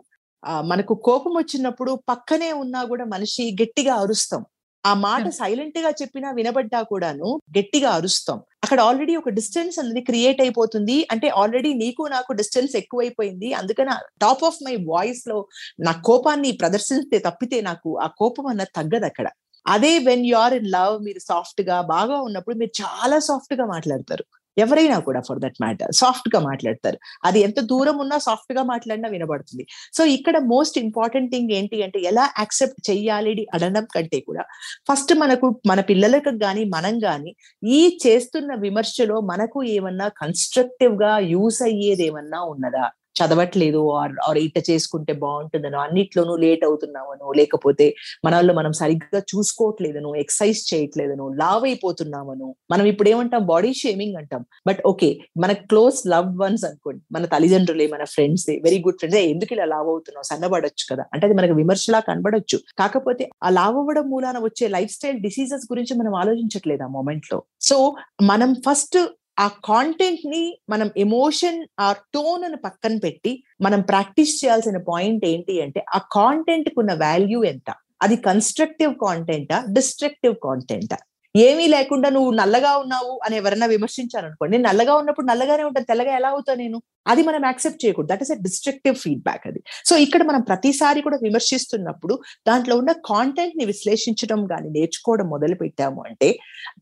ఆ 0.43 0.61
మనకు 0.61 0.93
కోపం 0.93 1.33
వచ్చినప్పుడు 1.37 1.91
పక్కనే 2.09 2.51
ఉన్నా 2.53 2.83
కూడా 2.83 3.05
మనిషి 3.05 3.43
గట్టిగా 3.61 3.93
అరుస్తాం. 3.95 4.43
ఆ 4.87 4.93
మాట 4.99 5.23
సైలెంట్గా 5.39 5.89
చెప్పినా 6.01 6.29
వినబడ్డా 6.31 6.79
కూడాను 6.83 7.29
గట్టిగా 7.57 7.89
అరుస్తాం. 7.91 8.37
అక్కడ 8.63 8.79
ఆల్రెడీ 8.81 9.13
ఒక 9.15 9.29
డిస్టెన్స్ 9.29 9.79
అనేది 9.79 10.01
క్రియేట్ 10.01 10.39
అయిపోతుంది. 10.41 10.97
అంటే 11.11 11.27
ఆల్రెడీ 11.41 11.71
నీకు 11.73 12.03
నాకు 12.07 12.31
డిస్టెన్స్ 12.33 12.75
ఎక్కువైపోయింది. 12.75 13.49
అందుకని 13.53 13.93
టాప్ 14.19 14.43
ఆఫ్ 14.43 14.59
మై 14.65 14.75
వాయిస్లో 14.87 15.37
నా 15.79 15.93
కోపాన్ని 16.09 16.51
ప్రదర్శిస్తే 16.61 17.19
తప్పితే 17.19 17.59
నాకు 17.61 17.91
ఆ 17.97 18.07
కోపం 18.17 18.47
అన్నది 18.47 18.73
తగ్గదు 18.75 19.05
అక్కడ. 19.05 19.27
అదే 19.65 19.93
when 19.99 20.25
you 20.25 20.35
are 20.37 20.53
in 20.53 20.69
love 20.71 20.93
మీరు 21.03 21.21
సాఫ్ట్గా 21.29 21.77
బాగా 21.93 22.17
ఉన్నప్పుడు 22.21 22.55
మీరు 22.55 22.73
చాలా 22.83 23.19
సాఫ్ట్గా 23.19 23.65
మాట్లాడతారు. 23.65 24.23
ఎవరైనా 24.63 24.97
కూడా 25.07 25.21
ఫర్ 25.27 25.39
దట్ 25.43 25.57
మ్యాటర్ 25.63 25.91
సాఫ్ట్గా 26.01 26.39
మాట్లాడతారు. 26.49 26.97
అది 27.27 27.39
ఎంత 27.47 27.59
దూరం 27.71 27.97
ఉన్నా 28.03 28.17
సాఫ్ట్గా 28.27 28.63
మాట్లాడినా 28.73 29.09
వినబడుతుంది. 29.15 29.63
సో 29.97 30.01
ఇక్కడ 30.17 30.35
మోస్ట్ 30.53 30.77
ఇంపార్టెంట్ 30.85 31.31
థింగ్ 31.33 31.51
ఏంటి 31.59 31.77
అంటే 31.87 31.99
ఎలా 32.11 32.25
యాక్సెప్ట్ 32.41 32.81
చెయ్యాలి 32.89 33.33
అడడం 33.55 33.85
కంటే 33.95 34.19
కూడా 34.29 34.43
ఫస్ట్ 34.89 35.13
మనకు 35.23 35.47
మన 35.71 35.79
పిల్లలకు 35.91 36.31
కానీ 36.45 36.63
మనం 36.75 36.95
కానీ 37.07 37.31
ఈ 37.63 37.81
చేస్తున్న 38.05 38.51
విమర్శలో 38.65 39.17
మనకు 39.31 39.59
ఏమన్నా 39.77 40.07
కన్స్ట్రక్టివ్గా 40.23 41.11
యూస్ 41.33 41.61
అయ్యేది 41.69 42.05
ఏమన్నా 42.09 42.39
ఉన్నదా? 42.53 42.85
చదవట్లేదు 43.17 43.81
ఆర్ 43.99 44.13
ఆర్ 44.29 44.37
ఇట్ట 44.37 44.57
చేసుకుంటే 44.69 45.13
బాగుంటుందనో 45.13 45.79
అన్నిట్లోనూ 45.79 46.35
లేట్ 46.35 46.63
అవుతున్నామనో 46.63 47.31
లేకపోతే 47.31 47.85
మనల్లో 48.25 48.53
మనం 48.53 48.73
సరిగ్గా 48.73 49.19
చూసుకోవట్లేదను 49.31 50.15
ఎక్సర్సైజ్ 50.15 50.61
చేయట్లేదను 50.73 51.27
లావ్ 51.33 51.63
అయిపోతున్నామను 51.63 52.55
మనం 52.71 52.85
ఇప్పుడు 52.85 53.09
ఏమంటాం 53.09 53.43
బాడీ 53.45 53.73
షేమింగ్ 53.73 54.15
అంటాం. 54.15 54.45
బట్ 54.67 54.81
ఓకే 54.85 55.09
మన 55.37 55.51
క్లోజ్ 55.51 56.07
లవ్ 56.07 56.31
వన్స్ 56.39 56.65
అనుకోండి 56.65 57.01
మన 57.11 57.25
తల్లిదండ్రులే 57.25 57.87
మన 57.87 58.03
ఫ్రెండ్స్ 58.03 58.45
వెరీ 58.63 58.79
గుడ్ 58.79 58.97
ఫ్రెండ్స్ 58.97 59.19
ఎందుకు 59.33 59.53
ఇలా 59.53 59.65
లావ్ 59.65 59.87
అవుతున్నావు? 59.87 60.23
సన్నబడొచ్చు 60.23 60.85
కదా. 60.91 61.05
అంటే 61.13 61.27
అది 61.27 61.35
మనకు 61.35 61.53
విమర్శలా 61.53 61.99
కనబడొచ్చు. 61.99 62.57
కాకపోతే 62.79 63.29
ఆ 63.43 63.49
లావ్ 63.49 63.77
అవ్వడం 63.77 64.09
మూలాన 64.09 64.37
వచ్చే 64.39 64.67
లైఫ్ 64.67 64.91
స్టైల్ 64.91 65.19
డిసీజెస్ 65.19 65.65
గురించి 65.71 65.93
మనం 65.93 66.15
ఆలోచించట్లేదు 66.15 66.83
ఆ 66.83 66.87
మూమెంట్లో 66.87 67.39
సో 67.61 67.77
మనం 68.21 68.53
ఫస్ట్ 68.65 68.97
ఆ 69.37 69.47
కాంటెంట్ని 69.65 70.43
మనం 70.69 70.87
ఎమోషన్ 70.97 71.59
ఆ 71.79 71.87
టోన్ 72.15 72.43
అని 72.43 72.57
పక్కన 72.63 72.93
పెట్టి 73.03 73.31
మనం 73.61 73.81
ప్రాక్టీస్ 73.91 74.33
చేయాల్సిన 74.39 74.77
పాయింట్ 74.87 75.25
ఏంటి 75.25 75.55
అంటే 75.65 75.81
ఆ 75.89 75.99
కాంటెంట్కు 76.15 76.79
ఉన్న 76.83 76.93
వాల్యూ 77.03 77.41
ఎంత 77.51 77.69
అది 78.01 78.15
కన్స్ట్రక్టివ్ 78.27 78.93
కాంటెంటా 79.03 79.59
డిస్ట్రక్టివ్ 79.77 80.35
కాంటెంటా 80.43 80.97
ఏమీ 81.35 81.65
లేకుండా 81.73 82.09
నువ్వు 82.15 82.31
నల్లగా 82.39 82.71
ఉన్నావు 82.83 83.13
అని 83.25 83.35
ఎవరైనా 83.39 83.67
విమర్శించాలనుకోండి 83.73 84.57
నల్లగా 84.67 84.93
ఉన్నప్పుడు 85.01 85.27
నల్లగానే 85.31 85.63
ఉంటాను 85.69 85.87
తెల్లగా 85.91 86.13
ఎలా 86.19 86.29
అవుతా 86.33 86.53
నేను? 86.61 86.77
అది 87.11 87.21
మనం 87.29 87.41
యాక్సెప్ట్ 87.49 87.81
చేయకూడదు. 87.83 88.09
That 88.13 88.23
is 88.25 88.31
a 88.35 88.37
destructive 88.47 88.95
feedback 89.03 89.45
అది. 89.49 89.59
సో 89.89 89.93
ఇక్కడ 90.05 90.21
మనం 90.29 90.41
ప్రతిసారి 90.49 91.01
కూడా 91.07 91.17
విమర్శిస్తున్నప్పుడు 91.25 92.15
దాంట్లో 92.49 92.75
ఉన్న 92.81 92.91
కాంటెంట్ని 93.11 93.65
విశ్లేషించడం 93.71 94.41
కానీ 94.51 94.69
నేర్చుకోవడం 94.77 95.29
మొదలు 95.35 95.55
పెట్టాము 95.63 96.01
అంటే 96.09 96.29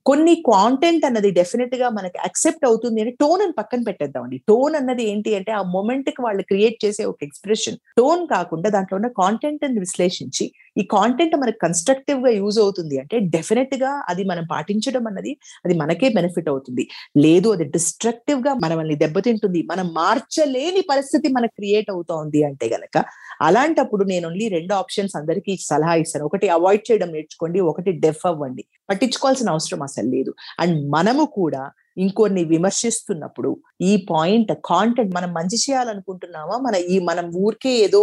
కొన్ని 0.09 0.35
కాంటెంట్ 0.51 1.05
అన్నది 1.09 1.31
డెఫినెట్గా 1.39 1.89
మనకి 1.97 2.19
అక్సెప్ట్ 2.27 2.65
అవుతుంది 2.69 3.01
అని 3.01 3.11
టోన్ 3.21 3.41
అని 3.45 3.53
పక్కన 3.59 3.81
పెట్టేద్దామండి. 3.89 4.37
టోన్ 4.51 4.75
అన్నది 4.79 5.03
ఏంటి 5.11 5.31
అంటే 5.39 5.51
ఆ 5.59 5.61
మూమెంట్కి 5.75 6.21
వాళ్ళు 6.25 6.43
క్రియేట్ 6.51 6.77
చేసే 6.85 7.05
ఒక 7.11 7.19
ఎక్స్ప్రెషన్. 7.29 7.77
టోన్ 7.99 8.23
కాకుండా 8.35 8.69
దాంట్లో 8.75 8.97
ఉన్న 8.99 9.09
కాంటెంట్ని 9.21 9.81
విశ్లేషించి 9.85 10.47
ఈ 10.81 10.83
కాంటెంట్ 10.95 11.35
మనకి 11.41 11.59
కన్స్ట్రక్టివ్గా 11.65 12.31
యూజ్ 12.39 12.57
అవుతుంది 12.63 12.95
అంటే 13.01 13.17
డెఫినెట్గా 13.35 13.91
అది 14.11 14.23
మనం 14.31 14.45
పాటించడం 14.53 15.03
అన్నది 15.09 15.31
అది 15.65 15.73
మనకే 15.81 16.07
బెనిఫిట్ 16.17 16.49
అవుతుంది. 16.53 16.83
లేదు 17.25 17.47
అది 17.55 17.65
డిస్ట్రక్టివ్గా 17.75 18.53
మనల్ని 18.63 18.95
దెబ్బతింటుంది. 19.03 19.61
మనం 19.71 19.87
మా 19.97 20.09
మార్చలేని 20.15 20.81
పరిస్థితి 20.89 21.27
మనకు 21.27 21.53
క్రియేట్ 21.59 21.89
అవుతోంది 21.91 22.39
అంటే 22.43 22.67
గనక 22.75 22.97
అలాంటప్పుడు 23.41 24.03
నేను 24.03 24.25
ఓన్లీ 24.27 24.45
రెండు 24.47 24.73
ఆప్షన్స్ 24.73 25.15
అందరికీ 25.15 25.53
సలహా 25.61 25.95
ఇస్తాను. 25.95 26.25
ఒకటి 26.25 26.49
అవాయిడ్ 26.49 26.83
చేయడం 26.91 27.09
నేర్చుకోండి 27.11 27.59
ఒకటి 27.71 27.91
డెఫ్ 28.05 28.23
అవ్వండి. 28.27 28.63
పట్టించుకోవాల్సిన 28.89 29.49
అవసరం 29.49 29.81
అసలు 29.83 30.09
లేదు. 30.15 30.31
అండ్ 30.59 30.77
మనము 30.95 31.25
కూడా 31.39 31.63
ఇంకొన్ని 31.97 32.43
విమర్శిస్తున్నప్పుడు 32.43 33.49
ఈ 33.81 33.91
పాయింట్ 34.09 34.51
కాంటెంట్ 34.65 35.15
మనం 35.15 35.29
మంచి 35.33 35.57
చేయాలనుకుంటున్నామా? 35.65 36.55
మన 36.57 36.75
ఈ 36.93 36.99
మనం 37.09 37.25
ఊరికే 37.45 37.73
ఏదో 37.85 38.01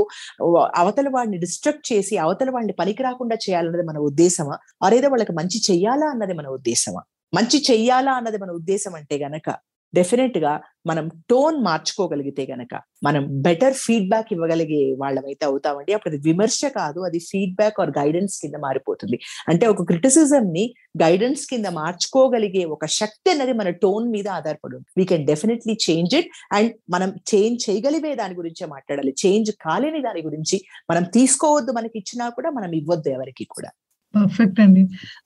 అవతల 0.83 1.09
వాడిని 1.09 1.39
డిస్ట్రక్ట్ 1.39 1.93
చేసి 1.93 2.17
అవతల 2.17 2.51
వాడిని 2.51 2.73
పనికి 2.73 3.03
రాకుండా 3.03 3.39
చేయాలన్నది 3.47 3.87
మన 3.91 3.99
ఉద్దేశమా? 4.11 4.57
అరేదో 4.83 5.09
వాళ్ళకి 5.09 5.33
మంచి 5.41 5.61
చెయ్యాలా 5.71 6.07
అన్నది 6.07 6.37
మన 6.41 6.49
ఉద్దేశమా? 6.59 7.03
మంచి 7.33 7.59
చెయ్యాలా 7.71 8.13
అన్నది 8.13 8.39
మన 8.39 8.51
ఉద్దేశం 8.51 8.95
అంటే 8.95 9.17
గనక 9.19 9.47
డెఫినెట్గా 9.95 10.53
మనం 10.87 11.05
టోన్ 11.31 11.57
మార్చుకోగలిగితే 11.65 12.43
గనక 12.51 12.75
మనం 13.05 13.23
బెటర్ 13.47 13.75
ఫీడ్బ్యాక్ 13.75 14.31
ఇవ్వగలిగే 14.33 14.81
వాళ్ళమైతే 15.03 15.45
అవుతామండి. 15.47 15.93
అప్పుడు 15.93 16.11
అది 16.13 16.21
విమర్శ 16.29 16.61
కాదు 16.79 17.01
అది 17.01 17.19
ఫీడ్బ్యాక్ 17.31 17.79
ఆర్ 17.81 17.93
గైడెన్స్ 17.99 18.37
కింద 18.43 18.57
మారిపోతుంది. 18.65 19.19
అంటే 19.49 19.67
ఒక 19.67 19.83
క్రిటిసిజం 19.83 20.47
ని 20.57 20.65
గైడెన్స్ 21.03 21.45
కింద 21.51 21.67
మార్చుకోగలిగే 21.81 22.65
ఒక 22.65 22.87
శక్తి 22.87 23.31
అనేది 23.31 23.53
మన 23.53 23.71
టోన్ 23.85 24.07
మీద 24.15 24.29
ఆధారపడి 24.39 24.77
ఉంది 24.77 24.89
we 25.01 25.05
can 25.05 25.27
definitely 25.27 25.77
change 25.87 26.15
it 26.21 26.31
and 26.53 26.73
మనం 26.91 27.13
చేంజ్ 27.35 27.71
చేయగలిగే 27.71 28.15
దాని 28.15 28.35
గురించే 28.35 28.67
మాట్లాడాలి. 28.67 29.15
చేంజ్ 29.27 29.53
కాలేని 29.67 30.03
దాని 30.09 30.23
గురించి 30.23 30.59
మనం 30.91 31.05
తీసుకోవద్దు 31.19 31.73
మనకి 31.73 31.97
ఇచ్చినా 31.99 32.29
కూడా 32.29 32.51
మనం 32.51 32.73
ఇవ్వద్దు 32.81 33.09
ఎవరికి 33.09 33.45
కూడా. 33.45 33.73
పర్ఫెక్ట్ 34.15 34.61
అండి. 34.61 34.85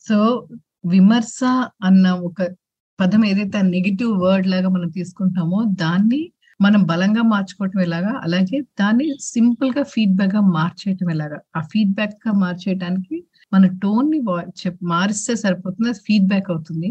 సో 0.08 0.16
విమర్శ 0.86 1.38
అన్న 1.84 2.06
ఒక 2.28 2.40
పదం 2.98 3.22
ఏదైతే 3.24 3.58
నెగిటివ్ 3.74 4.12
వర్డ్ 4.22 4.46
లాగా 4.46 4.68
మనం 4.68 4.88
తీసుకుంటామో 4.90 5.58
దాన్ని 5.82 6.20
మనం 6.60 6.80
బలంగా 6.90 7.22
మార్చుకోవటం 7.32 7.80
ఎలాగా? 7.80 8.12
అలాగే 8.24 8.58
దాన్ని 8.80 9.06
సింపుల్గా 9.24 9.82
ఫీడ్బ్యాక్గా 9.92 10.42
మార్చేయటం 10.54 11.08
ఎలాగా? 11.14 11.38
ఆ 11.56 11.60
ఫీడ్బ్యాక్గా 11.72 12.32
మార్చేయడానికి 12.44 13.16
మన 13.52 13.66
టోన్ని 13.82 14.18
మారిస్తే 14.92 15.34
సరిపోతుంది 15.36 15.88
అది 15.88 16.00
ఫీడ్బ్యాక్ 16.06 16.48
అవుతుంది. 16.50 16.90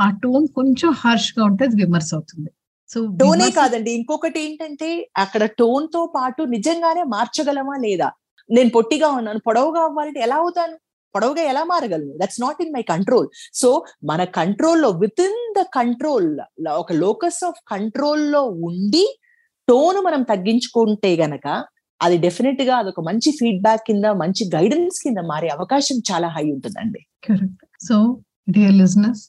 ఆ 0.00 0.08
టోన్ 0.22 0.46
కొంచెం 0.58 0.90
హార్ష్గా 1.02 1.42
ఉంటే 1.44 1.64
అది 1.64 1.76
విమర్శ 1.82 2.10
అవుతుంది. 2.14 2.50
సో 2.90 2.98
టోనే 3.20 3.48
కాదండి. 3.58 3.90
ఇంకొకటి 4.00 4.38
ఏంటంటే 4.44 4.88
అక్కడ 5.16 5.42
టోన్తో 5.60 6.02
పాటు 6.16 6.42
నిజంగానే 6.56 7.02
మార్చగలమా 7.14 7.76
లేదా? 7.86 8.08
నేను 8.50 8.70
పొట్టిగా 8.70 9.08
ఉన్నాను 9.10 9.40
పొడవుగా 9.46 9.80
అవ్వాలంటే 9.84 10.20
ఎలా 10.20 10.36
అవుతాను? 10.36 10.76
పొడవుగా 11.16 11.44
ఎలా 11.52 11.62
మారగలను? 11.64 12.12
That's 12.22 12.40
not 12.40 12.60
in 12.64 12.72
my 12.76 12.82
control 12.92 13.28
so 13.54 13.70
మన 14.04 14.24
కంట్రోల్లో 14.38 14.90
విత్ 15.02 15.22
ఇన్ 15.28 15.40
ద 15.58 15.62
కంట్రోల్ 15.74 16.28
ఒక 16.82 16.92
లోకస్ 17.04 17.40
ఆఫ్ 17.44 17.60
కంట్రోల్లో 17.68 18.42
ఉండి 18.68 19.04
టోన్ 19.68 19.98
మనం 20.06 20.22
తగ్గించుకుంటే 20.22 21.12
గనక 21.16 21.46
అది 22.00 22.16
డెఫినెట్గా 22.24 22.74
అదొక 22.76 23.00
మంచి 23.00 23.30
ఫీడ్బ్యాక్ 23.30 23.82
కింద 23.86 24.06
మంచి 24.22 24.42
గైడెన్స్ 24.54 24.98
కింద 25.04 25.20
మారే 25.30 25.48
అవకాశం 25.48 25.98
చాలా 26.10 26.28
హై 26.28 26.44
ఉంటుందండి. 26.50 27.00
కరెక్ట్ 27.28 27.62
సో 27.86 27.96
డియర్ 28.48 28.74
లిజినెస్ 28.80 29.22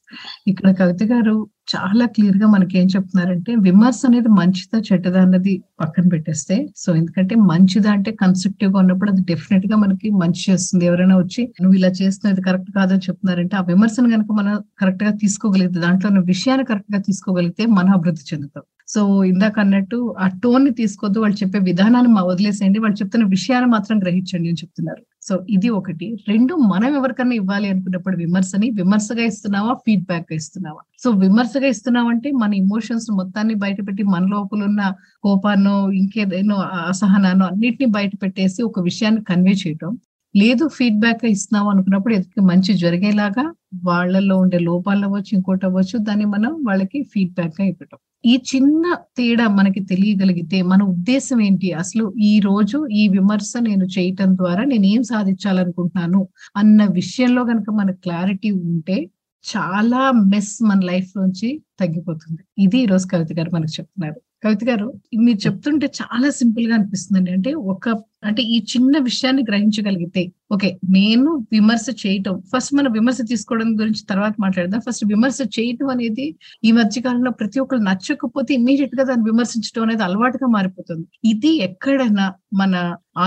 ఇక్కడ 0.47 0.67
కవిత 0.81 1.03
గారు 1.11 1.35
చాలా 1.67 2.05
క్లియర్గా 2.15 2.47
మనకి 2.53 2.75
ఏం 2.81 2.87
చెప్తున్నారంటే 2.93 3.51
విమర్శ 3.65 3.99
అనేది 4.09 4.29
మంచిదా 4.37 4.77
చెడ్డదా 4.89 5.19
అన్నది 5.25 5.53
పక్కన 5.81 6.05
పెట్టేస్తే 6.13 6.55
సో 6.83 6.89
ఎందుకంటే 6.99 7.35
మంచిదా 7.49 7.89
అంటే 7.97 8.11
కన్స్ట్రక్టివ్గా 8.21 8.77
ఉన్నప్పుడు 8.83 9.09
అది 9.13 9.23
డెఫినెట్గా 9.31 9.77
మనకి 9.83 10.09
మంచి 10.21 10.41
చేస్తుంది. 10.49 10.83
ఎవరైనా 10.89 11.17
వచ్చి 11.23 11.41
నువ్వు 11.63 11.75
ఇలా 11.79 11.91
చేస్తున్నావు 11.99 12.33
ఇది 12.35 12.43
కరెక్ట్ 12.47 12.71
కాదని 12.79 13.05
చెప్తున్నారంటే 13.07 13.55
ఆ 13.61 13.63
విమర్శను 13.71 14.11
కనుక 14.15 14.31
మనం 14.39 14.55
కరెక్ట్గా 14.81 15.11
తీసుకోగలిగితే 15.23 15.79
దాంట్లో 15.85 16.09
ఉన్న 16.13 16.23
విషయాన్ని 16.33 16.67
కరెక్ట్గా 16.71 17.01
తీసుకోగలిగితే 17.09 17.65
మనం 17.77 17.91
అభివృద్ధి 17.97 18.25
చెందుతాం. 18.31 18.65
సో 18.93 19.01
ఇందాక 19.31 19.55
అన్నట్టు 19.59 19.97
ఆ 20.23 20.27
టోన్ని 20.43 20.71
తీసుకోవద్దు 20.81 21.19
వాళ్ళు 21.23 21.37
చెప్పే 21.43 21.59
విధానాన్ని 21.69 22.11
వదిలేసేయండి 22.31 22.79
వాళ్ళు 22.83 22.97
చెప్తున్న 23.01 23.25
విషయాన్ని 23.37 23.69
మాత్రం 23.75 23.97
గ్రహించండి 24.03 24.49
అని 24.51 24.61
చెప్తున్నారు. 24.63 25.01
సో 25.27 25.33
ఇది 25.49 25.69
ఒకటి. 25.69 26.07
రెండు 26.27 26.53
మనం 26.71 26.95
ఎవరికైనా 26.95 27.35
ఇవ్వాలి 27.35 27.67
అనుకున్నప్పుడు 27.69 28.15
విమర్శని 28.15 28.69
విమర్శగా 28.69 29.23
ఇస్తున్నావా 29.23 29.73
ఫీడ్బ్యాక్గా 29.85 30.35
ఇస్తున్నావా? 30.35 30.81
సో 31.03 31.09
విమర్శగా 31.23 31.67
ఇస్తున్నావంటే 31.67 32.31
మన 32.31 32.53
ఇమోషన్స్ 32.53 33.07
మొత్తాన్ని 33.11 33.55
బయటపెట్టి 33.55 34.03
మన 34.03 34.23
లోపల 34.25 34.63
ఉన్న 34.63 34.81
కోపాన్నో 35.23 35.91
ఇంకేదైనా 35.91 36.55
అసహనానో 36.91 37.45
అన్నిటిని 37.45 37.89
బయట 37.91 38.11
పెట్టేసి 38.23 38.61
ఒక 38.63 38.79
విషయాన్ని 38.79 39.23
కన్వే 39.23 39.55
చేయటం. 39.63 39.91
లేదు 40.35 40.67
ఫీడ్బ్యాక్ 40.67 41.25
ఇస్తున్నాం 41.25 41.67
అనుకున్నప్పుడు 41.67 42.13
ఎదుటి 42.13 42.41
మంచి 42.41 42.73
జరిగేలాగా 42.73 43.45
వాళ్ళల్లో 43.83 44.37
ఉండే 44.37 44.59
లోపాలు 44.59 45.05
అవ్వచ్చు 45.05 45.31
ఇంకోటి 45.33 45.65
అవ్వచ్చు 45.65 45.97
దాన్ని 45.99 46.25
మనం 46.25 46.51
వాళ్ళకి 46.67 46.99
ఫీడ్బ్యాక్గా 47.13 47.65
ఇవ్వటం. 47.67 47.99
ఈ 48.27 48.33
చిన్న 48.49 48.83
తేడా 49.17 49.45
మనకి 49.49 49.81
తెలియగలిగితే 49.85 50.57
మన 50.61 50.81
ఉద్దేశం 50.83 51.41
ఏంటి? 51.41 51.67
అసలు 51.73 52.13
ఈ 52.21 52.33
రోజు 52.39 52.77
ఈ 52.91 53.03
విమర్శ 53.07 53.51
నేను 53.61 53.85
చేయటం 53.85 54.29
ద్వారా 54.37 54.63
నేను 54.63 54.85
ఏం 54.85 55.03
సాధించాలనుకుంటున్నాను? 55.03 56.21
అన్న 56.57 56.85
విషయంలో 56.91 57.43
కనుక 57.45 57.69
మన 57.71 57.91
క్లారిటీ 58.05 58.51
ఉంటే 58.51 58.97
చాలా 59.45 60.01
మెస్ 60.11 60.53
మన 60.63 60.79
లైఫ్ 60.83 61.11
నుంచి 61.17 61.49
తగ్గిపోతుంది. 61.79 62.41
ఇది 62.57 62.77
ఈ 62.83 62.85
రోజు 62.85 63.07
కవిత 63.07 63.31
గారు 63.39 63.51
మనకు 63.55 63.73
చెప్తున్నారు. 63.79 64.19
కవిత 64.47 64.63
గారు 64.69 64.87
మీరు 65.25 65.39
చెప్తుంటే 65.45 65.87
చాలా 65.99 66.29
సింపుల్గా 66.39 66.75
అనిపిస్తుందండి. 66.77 67.31
అంటే 67.37 67.51
ఒక 67.73 67.85
అంటే 68.27 68.41
ఈ 68.55 68.57
చిన్న 68.71 68.93
విషయాన్ని 69.07 69.43
గ్రహించగలిగితే 69.49 70.21
ఓకే 70.53 70.69
నేను 70.95 71.31
విమర్శ 71.55 71.85
చేయటం 72.03 72.35
ఫస్ట్ 72.51 72.71
మనం 72.77 72.91
విమర్శ 72.91 73.19
తీసుకోవడం 73.31 73.69
గురించి 73.81 74.01
తర్వాత 74.11 74.35
మాట్లాడదాం. 74.45 74.81
ఫస్ట్ 74.87 75.05
విమర్శ 75.13 75.39
చేయటం 75.57 75.89
అనేది 75.95 76.25
ఈ 76.67 76.71
మధ్య 76.79 77.01
కాలంలో 77.01 77.31
ప్రతి 77.31 77.59
ఒక్కరు 77.63 77.81
నచ్చకపోతే 77.89 78.53
ఇమీడియట్గా 78.59 79.05
దాన్ని 79.09 79.25
విమర్శించడం 79.31 79.83
అనేది 79.83 80.03
అలవాటుగా 80.07 80.49
మారిపోతుంది. 80.57 81.05
ఇది 81.33 81.53
ఎక్కడైనా 81.69 82.27
మన 82.61 82.75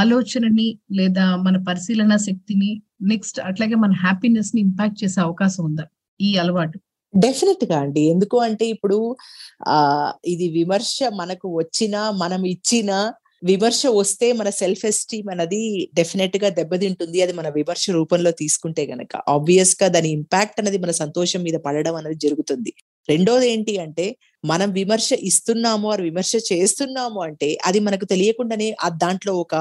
ఆలోచనని 0.01 0.69
లేదా 1.01 1.27
మన 1.47 1.57
పరిశీలన 1.69 2.17
శక్తిని 2.29 2.71
నెక్స్ట్ 3.13 3.41
అట్లాగే 3.41 3.77
మన 3.85 3.93
హ్యాపీనెస్ని 4.05 4.61
ఇంపాక్ట్ 4.69 5.03
చేసే 5.05 5.21
అవకాశం 5.29 5.65
ఉందా? 5.71 5.87
ఈ 6.21 6.31
అలవాటు. 6.37 6.79
డెఫినెట్గా 7.15 7.79
అండి. 7.79 8.01
ఎందుకు 8.13 8.37
అంటే 8.39 8.67
ఇప్పుడు 8.69 8.99
ఆ 9.69 9.79
ఇది 10.27 10.49
విమర్శ 10.59 10.97
మనకు 11.13 11.49
వచ్చినా 11.59 12.11
మనం 12.23 12.43
ఇచ్చిన 12.47 12.91
విమర్శ 13.43 13.83
వస్తే 13.99 14.27
మన 14.33 14.49
సెల్ఫ్ 14.51 14.85
ఎస్టీమ్ 14.85 15.29
అనేది 15.31 15.61
డెఫినెట్గా 15.95 16.49
దెబ్బతింటుంది. 16.49 17.19
అది 17.23 17.33
మన 17.33 17.49
విమర్శ 17.49 17.85
రూపంలో 17.91 18.31
తీసుకుంటే 18.33 18.83
గనక. 18.87 19.13
ఆబ్వియస్గా 19.29 19.89
దాని 19.89 20.11
ఇంపాక్ట్ 20.11 20.61
అనేది 20.61 20.79
మన 20.79 20.91
సంతోషం 21.03 21.43
మీద 21.43 21.59
పడడం 21.67 21.95
అనేది 21.95 22.19
జరుగుతుంది. 22.27 22.73
రెండోది 23.09 23.47
ఏంటి 23.53 23.79
అంటే 23.79 24.07
మనం 24.45 24.69
విమర్శ 24.71 25.09
ఇస్తున్నాము 25.21 25.87
ఆర్ 25.93 26.03
విమర్శ 26.03 26.35
చేస్తున్నాము 26.53 27.21
అంటే 27.21 27.49
అది 27.67 27.79
మనకు 27.81 28.05
తెలియకుండానే 28.05 28.69
దాంట్లో 28.97 29.33
ఒక 29.35 29.55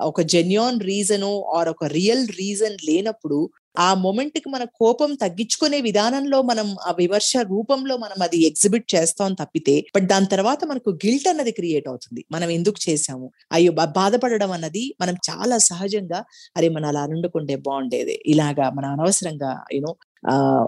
ఒక 0.00 0.20
జెన్యున్ 0.34 0.80
రీజను 0.80 1.30
ఆర్ 1.56 1.68
ఒక 1.68 1.84
రియల్ 1.84 2.28
రీజన్ 2.40 2.76
లేనప్పుడు 2.88 3.38
ఆ 3.76 3.88
మొమెంట్కి 3.96 4.48
మన 4.48 4.64
కోపం 4.78 5.10
తగ్గించుకునే 5.14 5.78
విధానంలో 5.80 6.38
మనం 6.42 6.68
ఆ 6.86 6.90
విమర్శ 6.98 7.32
రూపంలో 7.50 7.94
మనం 7.96 8.18
అది 8.22 8.38
ఎగ్జిబిట్ 8.46 8.86
చేస్తాం 8.94 9.32
తప్పితే 9.34 9.74
బట్ 9.94 10.06
దాని 10.06 10.26
తర్వాత 10.26 10.60
మనకు 10.64 10.90
గిల్ట్ 11.04 11.28
అన్నది 11.28 11.52
క్రియేట్ 11.52 11.88
అవుతుంది. 11.88 12.22
మనం 12.32 12.48
ఎందుకు 12.50 12.80
చేసాము 12.88 13.26
అయ్యో 13.52 13.72
బాధపడడం 13.96 14.52
అన్నది 14.52 14.84
మనం 15.00 15.16
చాలా 15.28 15.58
సహజంగా 15.70 16.20
అరే 16.56 16.68
మనం 16.68 16.88
అలా 16.88 17.02
అనుకుంటే 17.08 17.56
బాగుండేది. 17.66 18.16
ఇలాగా 18.26 18.66
మన 18.70 18.84
అనవసరంగా 18.94 19.52
యూనో 19.76 19.92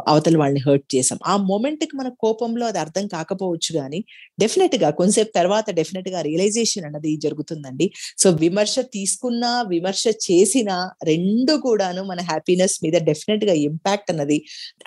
అవతల 0.08 0.36
వాళ్ళని 0.36 0.60
హర్ట్ 0.66 0.96
చేసాం. 0.96 1.18
ఆ 1.26 1.36
మూమెంట్కి 1.36 1.96
మన 1.96 2.08
కోపంలో 2.08 2.66
అది 2.66 2.78
అర్థం 2.78 3.06
కాకపోవచ్చు 3.06 3.70
కానీ 3.80 4.04
డెఫినెట్గా 4.40 4.90
కొంతసేపు 4.90 5.32
తర్వాత 5.34 5.70
డెఫినెట్గా 5.70 6.20
రియలైజేషన్ 6.20 6.84
అన్నది 6.84 7.16
జరుగుతుందండి. 7.16 7.90
సో 8.18 8.30
విమర్శ 8.30 8.74
తీసుకున్నా 8.80 9.62
విమర్శ 9.68 10.04
చేసినా 10.30 10.90
రెండు 11.04 11.52
కూడాను 11.52 12.02
మన 12.02 12.20
హ్యాపీనెస్ 12.20 12.84
మీద 12.84 12.96
డెఫినెట్గా 13.10 13.52
ఇంపాక్ట్ 13.52 14.10
అన్నది 14.10 14.42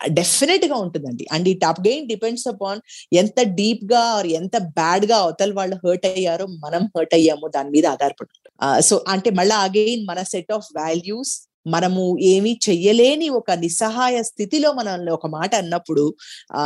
డెఫినెట్గా 0.10 0.76
ఉంటుందండి. 0.76 1.28
అండ్ 1.32 1.48
ఈ 1.50 1.54
టాప్ 1.54 1.82
గెయిన్ 1.88 2.08
డిపెండ్స్ 2.08 2.48
అపాన్ 2.48 2.82
ఎంత 3.14 3.40
డీప్గా 3.44 4.00
ఆర్ 4.00 4.28
ఎంత 4.28 4.58
బ్యాడ్గా 4.58 5.18
అవతల 5.18 5.54
వాళ్ళు 5.54 5.76
హర్ట్ 5.86 6.06
అయ్యారో 6.06 6.48
మనం 6.48 6.84
హర్ట్ 6.98 7.14
అయ్యామో 7.14 7.48
దాని 7.48 7.70
మీద 7.70 7.86
ఆధారపడుతుంది 7.86 8.46
సో 8.82 9.04
అంటే 9.08 9.30
మళ్ళీ 9.30 9.56
అగైన్ 9.56 10.06
మన 10.06 10.24
సెట్ 10.24 10.52
ఆఫ్ 10.52 10.68
వాల్యూస్ 10.78 11.47
మనము 11.68 12.04
ఏమీ 12.22 12.54
చెయ్యలేని 12.70 13.30
ఒక 13.30 13.52
నిస్సహాయ 13.52 14.18
స్థితిలో 14.24 14.74
మనల్ని 14.74 15.12
ఒక 15.12 15.28
మాట 15.28 15.52
అన్నప్పుడు 15.56 16.06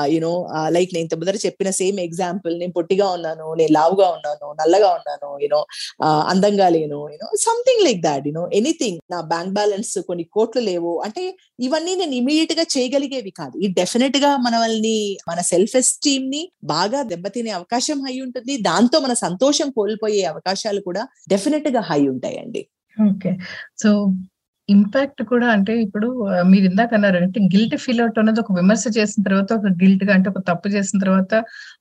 యునో 0.05 0.34
లైక్ 0.67 0.91
నేను 0.93 1.03
ఇంత 1.03 1.15
ముందర 1.15 1.38
చెప్పిన 1.46 1.70
సేమ్ 1.70 2.00
ఎగ్జాంపుల్ 2.00 2.53
నేను 2.60 2.72
పొట్టిగా 2.72 3.08
ఉన్నాను 3.10 3.48
నేను 3.53 3.74
లావుగా 3.74 4.08
ఉన్నాను 4.10 4.48
నల్లగా 4.62 4.89
ఉన్నాను 4.93 5.29
యూనో 5.43 5.62
అందంగా 6.31 6.70
లేను 6.70 7.00
you know 7.13 7.29
something 7.48 7.84
like 7.88 8.01
that 8.01 8.27
you know 8.27 8.50
anything 8.53 9.00
నా 9.12 9.22
బ్యాంక్ 9.22 9.53
బ్యాలెన్స్ 9.53 9.93
కొన్ని 10.08 10.24
కోట్లు 10.24 10.62
లేవు. 10.62 10.93
అంటే 11.05 11.24
ఇవన్నీ 11.60 11.96
నేను 11.96 12.12
ఇమీడియట్గా 12.12 12.65
చేయగలిగేవి 12.77 13.31
కాదు. 13.31 13.55
ఈ 13.58 13.67
డెఫినెట్గా 13.67 14.31
మనల్ని 14.38 14.98
మన 15.29 15.39
సెల్ఫ్ 15.41 15.75
ఎస్టీమ్ని 15.75 16.41
బాగా 16.63 17.03
దెబ్బతినే 17.03 17.51
అవకాశం 17.51 18.00
హై 18.08 18.15
ఉంటుంది. 18.22 18.53
దాంతో 18.62 19.00
మన 19.00 19.13
సంతోషం 19.13 19.70
కోల్పోయే 19.70 20.24
అవకాశాలు 20.24 20.81
కూడా 20.81 21.03
డెఫినెట్గా 21.29 21.81
హై 21.81 22.01
ఉంటాయండి. 22.08 22.62
ఓకే. 22.98 23.31
సో 23.84 23.89
ఇంపాక్ట్ 24.71 25.21
కూడా 25.23 25.47
అంటే 25.47 25.73
ఇప్పుడు 25.81 26.07
మీరు 26.49 26.65
ఇందాక 26.65 26.91
అన్నారు 26.93 27.17
అంటే 27.17 27.39
గిల్ట్ 27.55 27.75
ఫీల్ 27.77 28.01
అవుట్ 28.01 28.19
అనేది 28.19 28.39
ఒక 28.39 28.51
విమర్శ 28.51 28.85
చేసిన 28.97 29.21
తర్వాత 29.23 29.53
ఒక 29.53 29.69
గిల్ట్గా 29.83 30.13
అంటే 30.13 30.29
ఒక 30.29 30.39
తప్పు 30.47 30.69
చేసిన 30.69 30.99
తర్వాత 30.99 31.33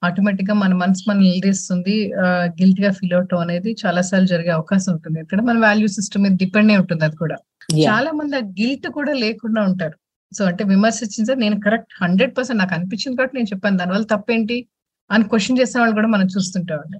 ఆటోమేటిక్గా 0.04 0.54
మన 0.54 0.74
మనసు 0.74 1.04
మనం 1.10 1.20
నిలదీస్తుంది. 1.20 1.96
గిల్ట్గా 2.60 2.90
ఫీల్ 2.90 3.14
అవుట్ 3.14 3.34
అనేది 3.34 3.76
చాలా 3.86 4.02
సార్లు 4.10 4.26
జరిగే 4.26 4.50
అవకాశం 4.50 4.90
ఉంటుంది. 4.92 5.20
ఇక్కడ 5.20 5.40
మన 5.42 5.58
వాల్యూ 5.58 5.88
సిస్టమ్ 5.88 6.22
మీద 6.22 6.32
డిపెండ్ 6.36 6.72
అయి 6.72 6.80
ఉంటుంది 6.80 7.04
అది 7.04 7.16
కూడా. 7.16 7.38
చాలా 7.88 8.10
మంది 8.12 8.36
ఆ 8.36 8.42
గిల్ట్ 8.60 8.88
కూడా 8.98 9.12
లేకుండా 9.24 9.62
ఉంటారు. 9.62 9.96
సో 10.32 10.44
అంటే 10.44 10.64
విమర్శించిన 10.64 11.38
నేను 11.44 11.60
కరెక్ట్ 11.60 11.94
హండ్రెడ్ 12.02 12.32
పర్సెంట్ 12.38 12.58
నాకు 12.58 12.74
అనిపించింది 12.74 13.16
కాబట్టి 13.16 13.36
నేను 13.36 13.48
చెప్పాను. 13.54 13.76
దానివల్ల 13.76 14.06
తప్పేంటి? 14.14 14.58
అని 15.10 15.24
క్వశ్చన్ 15.24 15.58
చేసిన 15.60 15.78
వాళ్ళు 15.80 15.94
కూడా 15.94 16.08
మనం 16.08 16.26
చూస్తుంటామండి. 16.26 16.98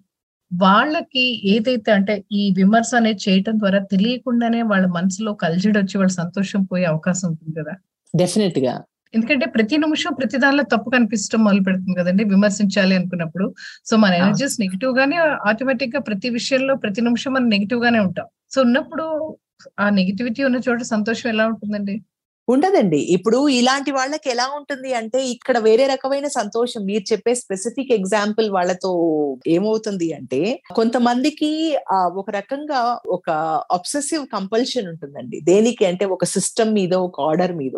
వాళ్ళకి 0.52 1.42
ఏదైతే 1.44 1.92
అంటే 1.92 2.24
ఈ 2.32 2.54
విమర్శ 2.56 2.94
అనేది 2.94 3.30
చేయటం 3.30 3.58
ద్వారా 3.58 3.78
తెలియకుండానే 3.78 4.62
వాళ్ళ 4.62 4.86
మనసులో 4.86 5.34
కలిజిడి 5.34 5.78
వచ్చి 5.78 5.98
వాళ్ళ 5.98 6.10
సంతోషం 6.10 6.62
పోయే 6.62 6.84
అవకాశం 6.84 7.28
ఉంటుంది 7.28 7.60
కదా. 7.60 7.74
డెఫినెట్గా. 8.16 8.84
ఎందుకంటే 9.14 9.46
ప్రతి 9.46 9.76
నిమిషం 9.76 10.12
ప్రతి 10.12 10.38
దానిలో 10.38 10.62
తప్పు 10.62 10.90
కనిపించడం 10.90 11.44
మొదలు 11.44 11.60
పెడుతుంది 11.60 11.98
కదండి 11.98 12.24
విమర్శించాలి 12.24 12.94
అనుకున్నప్పుడు. 12.94 13.54
సో 13.84 13.96
మన 13.96 14.12
ఎనర్జీస్ 14.12 14.60
నెగిటివ్ 14.60 14.98
గానే 14.98 15.16
ఆటోమేటిక్గా 15.16 16.00
ప్రతి 16.00 16.30
విషయంలో 16.30 16.74
ప్రతి 16.74 17.00
నిమిషం 17.00 17.32
మనం 17.32 17.48
నెగిటివ్ 17.48 17.84
గానే 17.84 17.98
ఉంటాం. 17.98 18.26
సో 18.50 18.62
ఉన్నప్పుడు 18.62 19.36
ఆ 19.80 19.90
నెగిటివిటీ 19.90 20.44
ఉన్న 20.44 20.60
చోట 20.68 20.82
సంతోషం 20.82 21.30
ఎలా 21.30 21.46
ఉంటుందండి? 21.46 22.02
ఉండదండి. 22.52 23.00
ఇప్పుడు 23.16 23.38
ఇలాంటి 23.58 23.90
వాళ్ళకి 23.96 24.28
ఎలా 24.34 24.46
ఉంటుంది 24.58 24.90
అంటే 25.00 25.18
ఇక్కడ 25.34 25.56
వేరే 25.66 25.84
రకమైన 25.92 26.28
సంతోషం. 26.38 26.80
మీరు 26.90 27.04
చెప్పే 27.12 27.34
స్పెసిఫిక్ 27.42 27.92
ఎగ్జాంపుల్ 27.98 28.48
వాళ్ళతో 28.56 28.92
ఏమవుతుంది 29.56 30.08
అంటే 30.18 30.40
కొంతమందికి 30.78 31.50
ఒక 32.20 32.28
రకంగా 32.38 32.80
ఒక 33.16 33.30
అబ్సెసివ్ 33.78 34.24
కంపల్షన్ 34.36 34.88
ఉంటుందండి. 34.92 35.40
దేనికి 35.50 35.86
అంటే 35.90 36.06
ఒక 36.16 36.24
సిస్టమ్ 36.36 36.72
మీద 36.80 36.94
ఒక 37.08 37.20
ఆర్డర్ 37.30 37.54
మీద. 37.62 37.76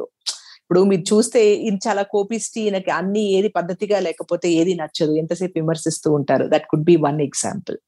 ఇప్పుడు 0.62 0.82
మీరు 0.90 1.04
చూస్తే 1.12 1.40
ఇది 1.68 1.78
చాలా 1.86 2.02
కోపిస్టి 2.14 2.58
ఈయనకి 2.60 2.90
అన్ని 2.98 3.22
ఏది 3.38 3.48
పద్ధతిగా 3.56 3.98
లేకపోతే 4.06 4.48
ఏది 4.60 4.74
నచ్చదు. 4.74 5.12
ఎంతసేపు 5.22 5.54
విమర్శిస్తూ 5.60 6.08
ఉంటారు. 6.18 6.44
That 6.52 6.66
could 6.70 6.86
be 6.90 6.94
one 7.06 7.20
example 7.28 7.78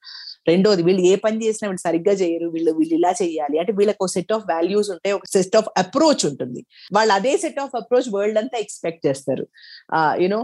రెండోది 0.50 0.82
వీళ్ళు 0.88 1.02
ఏ 1.10 1.14
పని 1.24 1.38
చేసినా 1.44 1.66
వీళ్ళు 1.70 1.82
సరిగ్గా 1.86 2.14
చేయరు 2.22 2.46
వీళ్ళు 2.54 2.72
వీళ్ళు 2.78 2.94
ఇలా 3.00 3.12
చేయాలి 3.22 3.56
అంటే 3.62 3.72
వీళ్ళకు 3.78 4.06
సెట్ 4.16 4.32
ఆఫ్ 4.36 4.44
వాల్యూస్ 4.52 4.90
ఉంటాయి 4.94 5.14
ఒక 5.18 5.28
సెట్ 5.34 5.56
ఆఫ్ 5.60 5.68
అప్రోచ్ 5.82 6.24
ఉంటుంది. 6.30 6.60
వాళ్ళు 6.96 7.12
అదే 7.18 7.32
సెట్ 7.44 7.60
ఆఫ్ 7.64 7.76
అప్రోచ్ 7.80 8.08
వరల్డ్ 8.16 8.38
అంతా 8.42 8.58
ఎక్స్పెక్ట్ 8.64 9.02
చేస్తారు. 9.06 9.46
యూనో 10.24 10.40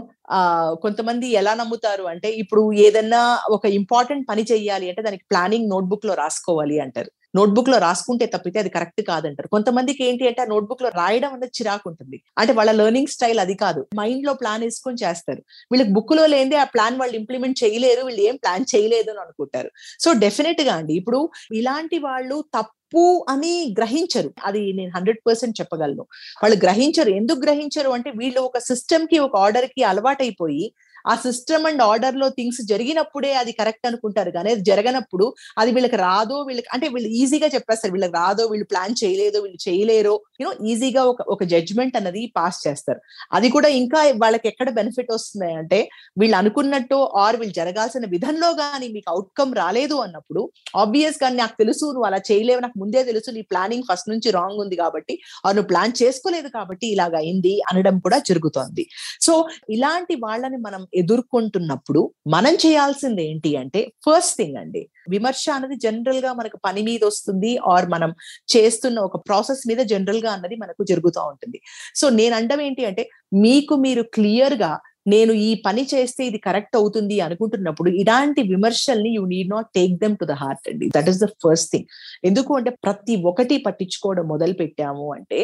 కొంతమంది 0.85 1.29
ఎలా 1.41 1.53
నమ్ముతారు 1.61 2.05
అంటే 2.13 2.29
ఇప్పుడు 2.43 2.63
ఏదన్నా 2.87 3.23
ఒక 3.57 3.65
ఇంపార్టెంట్ 3.79 4.25
పని 4.31 4.45
చేయాలి 4.51 4.87
అంటే 4.91 5.01
దానికి 5.07 5.25
ప్లానింగ్ 5.31 5.69
నోట్బుక్లో 5.73 6.15
రాసుకోవాలి 6.23 6.77
అంటారు. 6.85 7.11
నోట్బుక్లో 7.35 7.77
రాసుకుంటే 7.77 8.25
తప్పితే 8.25 8.59
అది 8.59 8.69
కరెక్ట్ 8.69 9.01
కాదంటారు. 9.11 9.47
కొంతమందికి 9.47 10.01
ఏంటి 10.07 10.27
అంటే 10.27 10.41
ఆ 10.41 10.45
నోట్బుక్లో 10.45 10.89
రాయడం 11.01 11.33
అనేది 11.33 11.53
చిరాకు 11.59 11.85
ఉంటుంది 11.89 12.17
అంటే 12.37 12.53
వాళ్ళ 12.53 12.71
లెర్నింగ్ 12.71 13.07
స్టైల్ 13.07 13.39
అది 13.39 13.55
కాదు. 13.55 13.87
మైండ్లో 13.99 14.33
ప్లాన్ 14.33 14.63
వేసుకొని 14.63 14.97
చేస్తారు. 15.03 15.41
వీళ్ళకి 15.71 15.91
బుక్లో 15.93 16.25
లేదే 16.25 16.55
ఆ 16.55 16.67
ప్లాన్ 16.75 16.97
వాళ్ళు 16.97 17.15
ఇంప్లిమెంట్ 17.15 17.63
చేయలేరు 17.63 18.03
వీళ్ళు 18.05 18.21
ఏం 18.21 18.35
ప్లాన్ 18.35 18.65
చేయలేదు 18.75 19.11
అని 19.11 19.19
అనుకుంటారు. 19.19 19.71
సో 19.99 20.13
డెఫినెట్గా 20.25 20.73
అండి 20.73 20.93
ఇప్పుడు 20.93 21.21
ఇలాంటి 21.53 21.99
వాళ్ళు 21.99 22.37
తప్పు 22.57 23.25
అని 23.29 23.73
గ్రహించరు. 23.79 24.29
అది 24.45 24.73
నేను 24.73 24.91
హండ్రెడ్ 24.95 25.19
పర్సెంట్ 25.27 25.59
చెప్పగలను. 25.61 26.03
వాళ్ళు 26.43 26.57
గ్రహించరు. 26.65 27.09
ఎందుకు 27.09 27.39
గ్రహించరు 27.39 27.89
అంటే 27.89 28.11
వీళ్ళు 28.15 28.41
ఒక 28.41 28.57
సిస్టమ్కి 28.57 29.19
ఒక 29.19 29.35
ఆర్డర్కి 29.35 29.83
అలవాటైపోయి 29.83 30.65
ఆ 31.11 31.15
సిస్టమ్ 31.25 31.65
అండ్ 31.69 31.81
ఆర్డర్లో 31.89 32.29
థింగ్స్ 32.37 32.61
జరిగినప్పుడే 32.71 33.31
అది 33.41 33.53
కరెక్ట్ 33.59 33.87
అనుకుంటారు. 33.89 34.31
కానీ 34.37 34.49
అది 34.55 34.63
జరగనప్పుడు 34.71 35.27
అది 35.63 35.71
వీళ్ళకి 35.75 35.99
రాదో 36.05 36.37
వీళ్ళకి 36.49 36.69
అంటే 36.75 36.87
వీళ్ళు 36.95 37.09
ఈజీగా 37.21 37.49
చెప్పేస్తారు. 37.55 37.93
వీళ్ళకి 37.95 38.15
రాదో 38.21 38.43
వీళ్ళు 38.51 38.67
ప్లాన్ 38.73 38.95
చేయలేదో 39.03 39.39
వీళ్ళు 39.45 39.59
చేయలేరో 39.67 40.15
యూనో 40.41 40.53
ఈజీగా 40.71 41.03
ఒక 41.13 41.21
ఒక 41.35 41.43
జడ్జ్మెంట్ 41.53 41.97
అన్నది 41.99 42.23
పాస్ 42.37 42.59
చేస్తారు. 42.67 43.01
అది 43.37 43.47
కూడా 43.55 43.69
ఇంకా 43.81 44.01
వాళ్ళకి 44.23 44.47
ఎక్కడ 44.51 44.69
బెనిఫిట్ 44.79 45.11
వస్తుంది 45.15 45.51
అంటే 45.61 45.79
వీళ్ళు 46.21 46.37
అనుకున్నట్టు 46.41 46.97
ఆర్ 47.23 47.37
వీళ్ళు 47.41 47.55
జరగాల్సిన 47.61 48.05
విధంలో 48.15 48.49
కానీ 48.61 48.87
మీకు 48.95 49.09
అవుట్కమ్ 49.13 49.53
రాలేదు 49.61 49.95
అన్నప్పుడు 50.05 50.41
ఆబ్వియస్గా 50.83 51.27
నాకు 51.41 51.55
తెలుసు 51.61 51.85
నువ్వు 51.95 52.07
అలా 52.09 52.19
చేయలేవు 52.29 52.61
నాకు 52.65 52.77
ముందే 52.79 53.01
తెలుసు 53.09 53.29
నీ 53.37 53.41
ప్లానింగ్ 53.51 53.85
ఫస్ట్ 53.89 54.09
నుంచి 54.13 54.29
రాంగ్ 54.37 54.59
ఉంది 54.63 54.75
కాబట్టి 54.81 55.13
నువ్వు 55.55 55.67
ప్లాన్ 55.71 55.93
చేసుకోలేదు 56.01 56.49
కాబట్టి 56.57 56.85
ఇలాగ 56.93 57.15
అయింది 57.21 57.53
అనడం 57.71 57.95
కూడా 57.99 58.17
జరుగుతోంది. 58.29 58.83
సో 59.25 59.33
ఇలాంటి 59.75 60.15
వాళ్ళని 60.25 60.57
మనం 60.57 60.81
ఎదుర్కొంటున్నప్పుడు 60.93 62.01
మనం 62.27 62.53
చేయాల్సింది 62.65 63.23
ఏంటి 63.23 63.55
అంటే 63.55 63.81
ఫస్ట్ 64.05 64.37
థింగ్ 64.37 64.57
అండి 64.57 64.81
విమర్శ 65.09 65.49
అనేది 65.49 65.75
జనరల్గా 65.75 66.33
మనకు 66.33 66.57
పని 66.65 66.81
మీద 66.81 67.01
వస్తుంది 67.05 67.57
ఆర్ 67.57 67.89
మనం 67.89 68.11
చేస్తున్న 68.55 68.99
ఒక 68.99 69.17
ప్రాసెస్ 69.17 69.67
మీద 69.67 69.77
జనరల్గా 69.77 70.31
అన్నది 70.31 70.55
మనకు 70.55 70.83
జరుగుతూ 70.83 71.21
ఉంటుంది. 71.21 71.59
సో 71.95 72.09
నేను 72.09 72.35
అండం 72.35 72.61
ఏంటి 72.61 72.85
అంటే 72.85 73.09
మీకు 73.33 73.75
మీరు 73.75 74.03
క్లియర్గా 74.13 74.71
నేను 75.05 75.33
ఈ 75.47 75.49
పని 75.65 75.83
చేస్తే 75.93 76.21
ఇది 76.25 76.39
కరెక్ట్ 76.47 76.75
అవుతుంది 76.75 77.17
అనుకుంటున్నప్పుడు 77.27 77.89
ఇలాంటి 78.01 78.41
విమర్శల్ని 78.43 79.11
you 79.17 79.23
need 79.25 79.49
not 79.49 79.69
take 79.75 79.93
them 80.03 80.17
to 80.21 80.25
the 80.25 80.35
heart 80.43 80.69
అండి. 80.71 80.87
That 80.97 81.09
is 81.09 81.21
the 81.23 81.29
first 81.43 81.69
thing. 81.71 81.87
ఎందుకు 82.25 82.51
అంటే 82.57 82.73
ప్రతి 82.87 83.15
ఒక్కటి 83.31 83.57
పట్టించుకోవడం 83.67 84.27
మొదలు 84.27 84.53
పెట్టాము 84.53 85.07
అంటే 85.13 85.41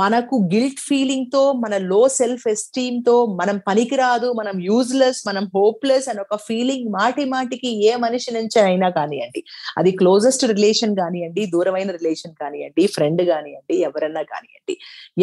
మనకు 0.00 0.36
గిల్ట్ 0.52 0.80
ఫీలింగ్తో 0.80 1.52
మన 1.52 1.74
లో 1.90 2.00
సెల్ఫ్ 2.08 2.48
ఎస్టీమ్తో 2.48 3.14
మనం 3.40 3.56
పనికిరాదు 3.68 4.32
మనం 4.32 4.56
యూజ్లెస్ 4.60 5.20
మనం 5.28 5.44
హోప్లెస్ 5.54 6.08
అని 6.08 6.20
ఒక 6.20 6.36
ఫీలింగ్ 6.48 6.88
మాటి 6.96 7.24
మాటికి 7.24 7.70
ఏ 7.88 7.92
మనిషి 7.96 8.30
నుంచి 8.34 8.58
అయినా 8.60 8.88
కానివ్వండి 8.88 9.40
అది 9.78 9.90
క్లోజెస్ట్ 9.90 10.44
రిలేషన్ 10.44 10.94
కానివ్వండి 10.96 11.44
దూరమైన 11.46 11.90
రిలేషన్ 11.90 12.34
కానివ్వండి 12.34 12.84
ఫ్రెండ్ 12.86 13.22
కానివ్వండి 13.22 13.76
ఎవరన్నా 13.88 14.22
కానివ్వండి 14.22 14.76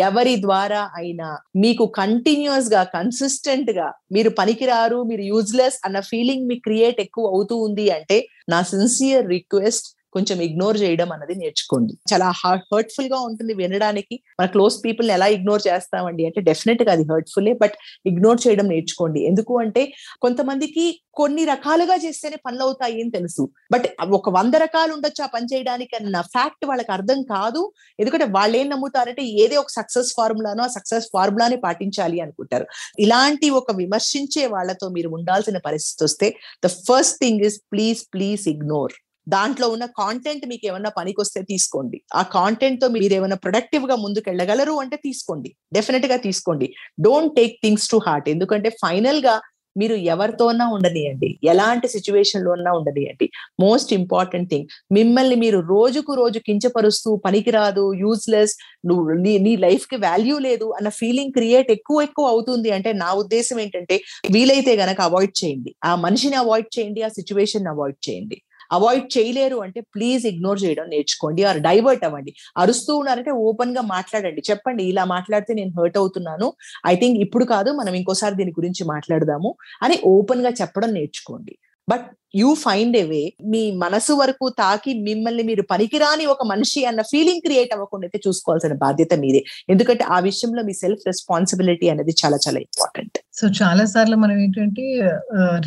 ఎవరి 0.07 0.35
ద్వారా 0.37 0.81
అయినా 1.01 1.29
మీకు 1.55 1.85
కంటిన్యూస్గా 1.99 2.83
కన్సిస్టెంట్ 2.97 3.46
గా 3.75 3.87
మీరు 4.11 4.29
పనికిరారు 4.29 5.03
మీరు 5.03 5.23
యూజ్లెస్ 5.23 5.77
అన్న 5.85 5.99
ఫీలింగ్ 5.99 6.47
మీ 6.47 6.55
క్రియేట్ 6.59 6.99
ఎక్కువ 6.99 7.25
అవుతూ 7.27 7.55
ఉంది 7.57 7.85
అంటే 7.89 8.17
నా 8.49 8.59
సిన్సియర్ 8.63 9.25
రిక్వెస్ట్ 9.27 9.87
కొంచెం 10.13 10.41
ఇగ్నోర్ 10.41 10.77
చేయడం 10.81 11.11
అన్నది 11.11 11.35
నేర్చుకోండి. 11.35 11.93
చాలా 12.13 12.33
హర్ట్ఫుల్గా 12.45 13.19
ఉంటుంది 13.19 13.53
వినడానికి. 13.53 14.19
మన 14.39 14.45
క్లోజ్ 14.45 14.85
పీపుల్ 14.85 15.11
ఎలా 15.11 15.27
ఇగ్నోర్ 15.27 15.61
చేస్తామండి 15.67 16.25
అంటే 16.25 16.41
డెఫినెట్గా 16.41 16.91
అది 16.91 17.03
హర్ట్ఫుల్లే 17.11 17.53
బట్ 17.53 17.75
ఇగ్నోర్ 18.05 18.47
చేయడం 18.47 18.67
నేర్చుకోండి. 18.67 19.19
ఎందుకు 19.25 19.59
అంటే 19.59 19.93
కొంతమందికి 20.21 20.99
కొన్ని 21.13 21.45
రకాలుగా 21.45 21.95
చేస్తేనే 21.95 22.35
పనులు 22.45 22.63
అవుతాయి 22.63 23.01
అని 23.01 23.11
తెలుసు. 23.11 23.49
బట్ 23.71 23.87
ఒక 24.11 24.29
వంద 24.29 24.53
రకాలు 24.55 24.93
ఉండొచ్చు 24.93 25.23
ఆ 25.23 25.27
పని 25.27 25.47
చేయడానికి 25.53 25.95
అన్న 25.95 26.21
ఫ్యాక్ట్ 26.21 26.65
వాళ్ళకి 26.65 26.91
అర్థం 26.91 27.23
కాదు. 27.23 27.71
ఎందుకంటే 27.99 28.25
వాళ్ళు 28.25 28.57
ఏం 28.57 28.69
నమ్ముతారంటే 28.69 29.23
ఏదే 29.23 29.55
ఒక 29.55 29.69
సక్సెస్ 29.69 30.13
ఫార్ములానో 30.17 30.63
ఆ 30.63 30.67
సక్సెస్ 30.67 31.07
ఫార్ములాని 31.13 31.57
పాటించాలి 31.57 32.19
అనుకుంటారు. 32.21 32.67
ఇలాంటి 32.99 33.49
ఒక 33.49 33.71
విమర్శించే 33.75 34.45
వాళ్ళతో 34.47 34.89
మీరు 34.89 35.09
ఉండాల్సిన 35.09 35.57
పరిస్థితి 35.57 36.03
వస్తే 36.03 36.35
the 36.65 36.67
first 36.67 37.17
thing 37.17 37.41
is 37.41 37.59
please 37.71 38.03
please 38.13 38.49
ignore 38.49 38.93
దాంట్లో 39.27 39.67
ఉన్న 39.69 39.85
కాంటెంట్ 40.01 40.45
మీకు 40.47 40.65
ఏమైనా 40.67 40.89
పనికొస్తే 40.97 41.41
తీసుకోండి. 41.41 41.97
ఆ 42.15 42.21
కాంటెంట్తో 42.37 42.87
మీరు 42.87 43.13
ఏమైనా 43.13 43.35
ప్రొడక్టివ్గా 43.35 43.95
ముందుకు 43.95 44.29
వెళ్ళగలరు 44.29 44.73
అంటే 44.83 44.95
తీసుకోండి. 45.07 45.51
డెఫినెట్గా 45.73 46.17
తీసుకోండి. 46.27 46.69
Don't 47.01 47.35
take 47.35 47.55
things 47.63 47.89
to 47.89 47.99
heart 48.07 48.29
ఎందుకంటే 48.29 48.69
ఫైనల్గా 48.85 49.35
మీరు 49.75 49.95
ఎవరితోనా 50.13 50.65
ఉండనియండి. 50.75 51.27
ఎలాంటి 51.43 51.87
సిచ్యువేషన్లో 51.87 52.51
ఉన్నా 52.51 52.71
ఉండనియండి. 52.71 53.27
మోస్ట్ 53.63 53.93
ఇంపార్టెంట్ 53.93 54.49
థింగ్ 54.53 54.67
మిమ్మల్ని 54.97 55.35
మీరు 55.35 55.59
రోజుకు 55.59 56.13
రోజు 56.13 56.39
కించపరుస్తూ 56.39 57.11
పనికిరాదు 57.25 57.93
యూజ్లెస్ 58.03 58.55
నువ్వు 58.85 59.13
నీ 59.25 59.37
నీ 59.37 59.53
లైఫ్కి 59.65 59.95
వాల్యూ 60.07 60.37
లేదు 60.47 60.67
అన్న 60.77 60.89
ఫీలింగ్ 61.01 61.31
క్రియేట్ 61.31 61.71
ఎక్కువ 61.77 62.01
ఎక్కువ 62.01 62.27
అవుతుంది 62.27 62.71
అంటే 62.71 62.93
నా 63.03 63.11
ఉద్దేశం 63.13 63.59
ఏంటంటే 63.59 63.97
వీలైతే 64.31 64.75
గనక 64.75 65.01
అవాయిడ్ 65.01 65.35
చేయండి. 65.43 65.73
ఆ 65.85 65.93
మనిషిని 65.95 66.35
అవాయిడ్ 66.35 66.71
చేయండి 66.77 67.01
ఆ 67.01 67.07
సిచ్యువేషన్ 67.07 67.67
అవాయిడ్ 67.67 68.01
చేయండి. 68.09 68.39
అవాయిడ్ 68.71 69.17
చేయలేరు 69.17 69.57
అంటే 69.57 69.81
ప్లీజ్ 69.81 70.25
ఇగ్నోర్ 70.25 70.63
చేయడం 70.63 70.87
నేర్చుకోండి. 70.89 71.43
ఆర్ 71.43 71.59
డైవర్ట్ 71.59 72.05
అవ్వండి. 72.05 72.33
అరుస్తూ 72.57 72.95
ఉన్నారంటే 72.95 73.31
ఓపెన్గా 73.31 73.81
మాట్లాడండి. 73.81 74.41
చెప్పండి 74.51 74.83
ఇలా 74.83 75.05
మాట్లాడితే 75.05 75.53
నేను 75.53 75.71
హర్ట్ 75.79 75.97
అవుతున్నాను. 75.97 76.53
ఐ 76.87 76.95
థింక్ 76.95 77.19
ఇప్పుడు 77.19 77.45
కాదు 77.45 77.71
మనం 77.71 77.93
ఇంకోసారి 77.93 78.35
దీని 78.35 78.51
గురించి 78.51 78.83
మాట్లాడదాము 78.83 79.55
అని 79.83 79.99
ఓపెన్గా 80.05 80.49
చెప్పడం 80.61 80.93
నేర్చుకోండి. 80.93 81.57
But 81.89 82.05
you 82.33 82.49
find 82.63 82.95
a 83.01 83.03
way 83.11 83.21
మీ 83.51 83.61
మనసు 83.83 84.13
వరకు 84.21 84.45
తాకి 84.61 84.91
మిమ్మల్ని 85.07 85.43
మీరు 85.49 85.63
పనికిరాని 85.71 86.25
ఒక 86.33 86.45
మనిషి 86.51 86.81
అన్న 86.89 87.01
ఫీలింగ్ 87.11 87.43
క్రియేట్ 87.45 87.71
అవ్వకుండా 87.75 88.05
అయితే 88.07 88.19
చూసుకోవాల్సిన 88.25 88.75
బాధ్యత 88.85 89.13
మీదే. 89.23 89.41
ఎందుకంటే 89.73 90.03
ఆ 90.15 90.19
విషయంలో 90.29 90.63
మీ 90.69 90.73
సెల్ఫ్ 90.83 91.05
రెస్పాన్సిబిలిటీ 91.11 91.89
అనేది 91.93 92.15
చాలా 92.23 92.39
చాలా 92.45 92.59
ఇంపార్టెంట్. 92.67 93.17
సో 93.39 93.47
చాలా 93.61 93.83
సార్లు 93.93 94.15
మనం 94.23 94.37
ఏంటంటే 94.43 94.83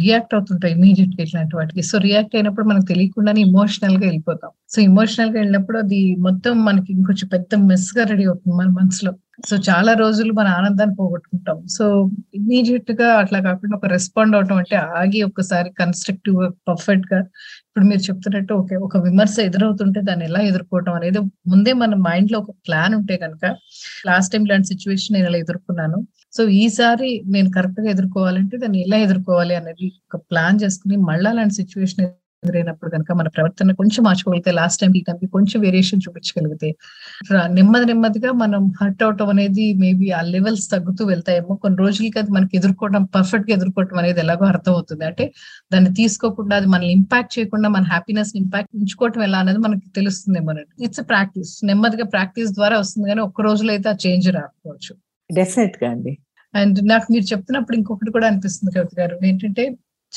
రియాక్ట్ 0.02 0.32
అవుతుంటాం 0.36 0.70
ఇమీడియట్గా 0.76 1.22
ఇట్లాంటి 1.26 1.56
వాటికి. 1.56 1.82
సో 1.90 1.98
రియాక్ట్ 2.06 2.36
అయినప్పుడు 2.38 2.66
మనకు 2.70 2.86
తెలియకుండానే 2.92 3.40
ఇమోషనల్గా 3.48 4.04
వెళ్ళిపోతాం. 4.08 4.52
సో 4.74 4.78
ఇమోషనల్గా 4.88 5.36
వెళ్ళినప్పుడు 5.40 5.78
అది 5.84 6.00
మొత్తం 6.26 6.54
మనకి 6.68 6.90
ఇంకొంచెం 6.96 7.28
పెద్ద 7.36 7.54
మెస్గా 7.70 8.04
రెడీ 8.12 8.24
అవుతుంది 8.30 8.56
మన 8.60 8.70
మనసులో. 8.80 9.12
సో 9.48 9.56
చాలా 9.68 9.92
రోజులు 10.02 10.32
మన 10.38 10.48
ఆనందాన్ని 10.58 10.94
పోగొట్టుకుంటాం. 11.00 11.58
సో 11.76 11.84
ఇమీడియట్గా 12.38 13.08
అట్లా 13.22 13.38
కాకుండా 13.48 13.74
ఒక 13.78 13.88
రెస్పాండ్ 13.94 14.36
అవటం 14.38 14.58
అంటే 14.62 14.76
ఆగి 15.00 15.20
ఒకసారి 15.28 15.70
కన్స్ట్రక్టివ్గా 15.80 16.48
పర్ఫెక్ట్గా 16.68 17.18
ఇప్పుడు 17.66 17.84
మీరు 17.84 18.02
చెప్తున్నట్టు 18.08 18.52
ఓకే 18.54 18.76
ఒక 18.86 18.96
విమర్శ 19.06 19.36
ఎదురవుతుంటే 19.40 20.00
దాన్ని 20.00 20.24
ఎలా 20.24 20.40
ఎదుర్కోవటం 20.42 20.94
అనేది 20.94 21.20
ముందే 21.52 21.72
మన 21.82 21.94
మైండ్లో 22.08 22.38
ఒక 22.38 22.52
ప్లాన్ 22.68 22.94
ఉంటే 23.00 23.16
కనుక 23.16 23.44
లాస్ట్ 24.08 24.32
టైం 24.32 24.44
ఇలాంటి 24.48 24.68
సిచ్యువేషన్ 24.72 25.14
నేను 25.16 25.28
ఇలా 25.30 25.38
ఎదుర్కొన్నాను. 25.38 25.98
సో 26.32 26.42
ఈసారి 26.62 27.10
నేను 27.34 27.50
కరెక్ట్గా 27.50 27.88
ఎదుర్కోవాలంటే 27.94 28.56
దాన్ని 28.58 28.80
ఎలా 28.86 28.98
ఎదుర్కోవాలి 29.06 29.54
అనేది 29.60 29.86
ఒక 30.08 30.18
ప్లాన్ 30.32 30.58
చేసుకుని 30.64 30.98
మళ్ళీ 31.10 31.28
అలాంటి 31.30 31.54
సిచ్యువేషన్ 31.54 32.02
ఎదురైనప్పుడు 32.44 32.90
కనుక 32.92 33.12
మన 33.18 33.28
ప్రవర్తన 33.36 33.72
కొంచెం 33.80 34.02
మార్చుకోగలిగితే 34.06 34.52
లాస్ట్ 34.58 34.78
టైం 34.82 34.92
ఈ 34.98 35.02
టైంకి 35.08 35.26
కొంచెం 35.34 35.58
వేరియేషన్ 35.64 36.00
చూపించగలిగితే 36.04 36.68
నెమ్మది 37.56 37.86
నెమ్మదిగా 37.90 38.30
మనం 38.42 38.62
హర్ట్ 38.80 39.02
అవటం 39.06 39.28
అనేది 39.34 39.66
మేబీ 39.82 40.06
ఆ 40.18 40.20
లెవెల్స్ 40.34 40.64
తగ్గుతూ 40.74 41.04
వెళ్తాయేమో. 41.10 41.54
కొన్ని 41.64 41.78
రోజులకి 41.84 42.18
అది 42.22 42.32
మనకి 42.36 42.54
ఎదుర్కోవడం 42.60 43.04
పర్ఫెక్ట్గా 43.16 43.54
ఎదుర్కోవడం 43.58 43.98
అనేది 44.02 44.22
ఎలాగో 44.24 44.46
అర్థం 44.52 44.72
అవుతుంది 44.72 45.06
అంటే 45.10 45.26
దాన్ని 45.74 45.92
తీసుకోకుండా 46.00 46.56
అది 46.60 46.70
మనల్ని 46.74 46.94
ఇంపాక్ట్ 47.00 47.32
చేయకుండా 47.36 47.70
మన 47.76 47.84
హ్యాపీనెస్ 47.92 48.32
ఇంపాక్ట్ 48.42 48.72
ఉంచుకోవటం 48.80 49.22
ఎలా 49.28 49.40
అనేది 49.44 49.62
మనకి 49.66 49.86
తెలుస్తుందేమో 50.00 50.54
ఇట్స్ 50.88 51.04
ప్రాక్టీస్ 51.12 51.52
నెమ్మదిగా 51.70 52.08
ప్రాక్టీస్ 52.16 52.50
ద్వారా 52.60 52.78
వస్తుంది 52.84 53.06
కానీ 53.12 53.22
ఒక్క 53.28 53.40
రోజులో 53.48 53.70
అయితే 53.76 53.88
ఆ 53.92 53.96
చేంజ్ 54.06 54.28
రాకపోవచ్చు. 54.38 54.92
డెఫినెట్గా 55.30 55.88
అండి. 55.94 56.12
అండ్ 56.54 56.78
నాకు 56.92 57.06
మీరు 57.14 57.26
చెప్తున్నప్పుడు 57.32 57.76
ఇంకొకటి 57.80 58.10
కూడా 58.16 58.26
అనిపిస్తుంది 58.30 58.70
కవిత 58.76 58.92
గారు. 59.00 59.16
ఏంటంటే 59.28 59.64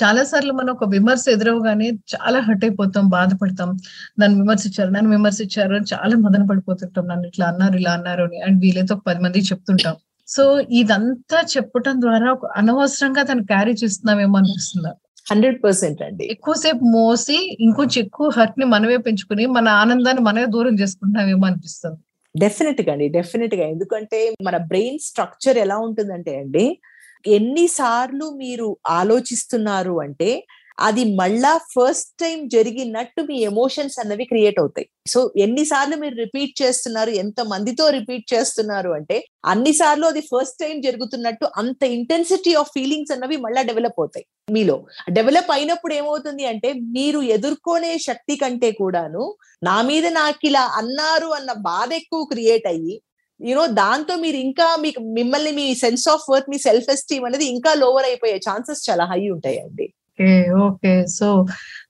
చాలా 0.03 0.23
సార్లు 0.23 0.53
మనం 0.53 0.69
ఒక 0.69 0.89
విమర్శ 0.89 1.25
ఎదురవగానే 1.29 1.89
చాలా 1.89 2.39
హర్ట్ 2.39 2.65
అయిపోతాం 2.65 3.10
బాధపడతాం. 3.10 3.77
నన్ను 4.19 4.39
విమర్శించారు 4.39 4.89
నన్ను 4.89 5.12
విమర్శించారు 5.12 5.75
అని 5.75 5.86
చాలా 5.93 6.15
మదన 6.15 6.43
పడిపోతుంటాం. 6.45 7.08
నన్ను 7.08 7.27
ఇట్లా 7.27 7.45
అన్నారు 7.45 7.77
ఇలా 7.77 7.91
అన్నారు 7.91 8.23
అని. 8.23 8.41
అండ్ 8.41 8.62
వీలైతే 8.62 8.93
ఒక 8.93 9.01
పది 9.08 9.19
మంది 9.19 9.39
చెప్తుంటాం. 9.39 9.95
సో 10.27 10.60
ఇదంతా 10.60 11.39
చెప్పటం 11.58 12.01
ద్వారా 12.01 12.32
ఒక 12.32 12.45
అనవసరంగా 12.58 13.23
తను 13.23 13.45
క్యారీ 13.45 13.73
చేస్తున్నామేమో 13.84 14.38
అనిపిస్తుంది? 14.38 14.88
హండ్రెడ్ 15.32 15.63
పర్సెంట్ 15.63 16.01
అండి. 16.01 16.25
ఎక్కువసేపు 16.25 16.84
మోసి 16.84 17.58
ఇంకొంచెం 17.60 18.06
ఎక్కువ 18.06 18.29
హర్ట్ని 18.38 18.65
మనమే 18.65 18.97
పెంచుకుని 18.97 19.45
మన 19.45 19.67
ఆనందాన్ని 19.69 20.23
మనమే 20.23 20.45
దూరం 20.45 20.79
చేసుకుంటున్నామేమో 20.79 21.45
అనిపిస్తుంది. 21.45 21.97
డెఫినెట్గా 22.39 22.93
అండి 22.93 23.08
డెఫినెట్గా. 23.08 23.67
ఎందుకంటే 23.67 24.34
మన 24.41 24.58
బ్రెయిన్ 24.58 24.99
స్ట్రక్చర్ 24.99 25.58
ఎలా 25.58 25.77
ఉంటుందంటే 25.77 26.38
అండి 26.38 26.77
ఎన్నిసార్లు 27.25 28.25
మీరు 28.43 28.77
ఆలోచిస్తున్నారు 28.88 30.01
అంటే 30.01 30.31
అది 30.79 31.03
మళ్ళా 31.15 31.57
ఫస్ట్ 31.73 32.19
టైం 32.21 32.47
జరిగినట్టు 32.47 33.21
మీ 33.21 33.38
ఎమోషన్స్ 33.41 33.99
అన్నవి 33.99 34.25
క్రియేట్ 34.25 34.59
అవుతాయి. 34.59 34.88
సో 35.07 35.31
ఎన్నిసార్లు 35.38 35.95
మీరు 35.95 36.15
రిపీట్ 36.15 36.62
చేస్తున్నారు 36.62 37.09
ఎంత 37.09 37.41
మందితో 37.41 37.89
రిపీట్ 37.89 38.33
చేస్తున్నారు 38.33 38.91
అంటే 38.91 39.17
అన్నిసార్లు 39.45 40.07
అది 40.07 40.21
ఫస్ట్ 40.21 40.59
టైం 40.59 40.81
జరుగుతున్నట్టు 40.81 41.45
అంత 41.57 41.83
ఇంటెన్సిటీ 41.83 42.53
ఆఫ్ 42.53 42.71
ఫీలింగ్స్ 42.73 43.12
అన్నవి 43.12 43.38
మళ్ళా 43.38 43.62
డెవలప్ 43.62 43.99
అవుతాయి 43.99 44.25
మీలో. 44.51 44.86
డెవలప్ 45.09 45.51
అయినప్పుడు 45.51 45.93
ఏమవుతుంది 45.93 46.45
అంటే 46.45 46.73
మీరు 46.73 47.21
ఎదుర్కొనే 47.21 47.97
శక్తి 47.97 48.36
కంటే 48.36 48.71
కూడాను 48.71 49.36
నా 49.63 49.81
మీద 49.81 50.05
నాకు 50.05 50.45
ఇలా 50.45 50.62
అన్నారు 50.62 51.27
అన్న 51.27 51.51
బాధ 51.51 51.93
ఎక్కువ 51.93 52.23
క్రియేట్ 52.23 52.67
అయ్యి 52.67 52.95
యూనో 53.43 53.63
దాంతో 53.82 54.13
మీరు 54.25 54.38
ఇంకా 54.47 54.67
మీకు 54.86 55.01
మిమ్మల్ని 55.17 55.51
మీ 55.60 55.67
సెన్స్ 55.84 56.06
ఆఫ్ 56.13 56.29
వర్త్ 56.34 56.51
మీ 56.53 56.60
సెల్ఫ్ 56.67 56.89
ఎస్టీమ్ 56.95 57.25
అనేది 57.29 57.47
ఇంకా 57.56 57.73
లోవర్ 57.84 58.08
అయిపోయే 58.12 58.38
ఛాన్సెస్ 58.47 58.82
చాలా 58.89 59.06
హై 59.12 59.21
ఉంటాయండి. 59.36 59.88
Okay 60.19 60.32
okay. 60.65 60.91
సో 61.17 61.27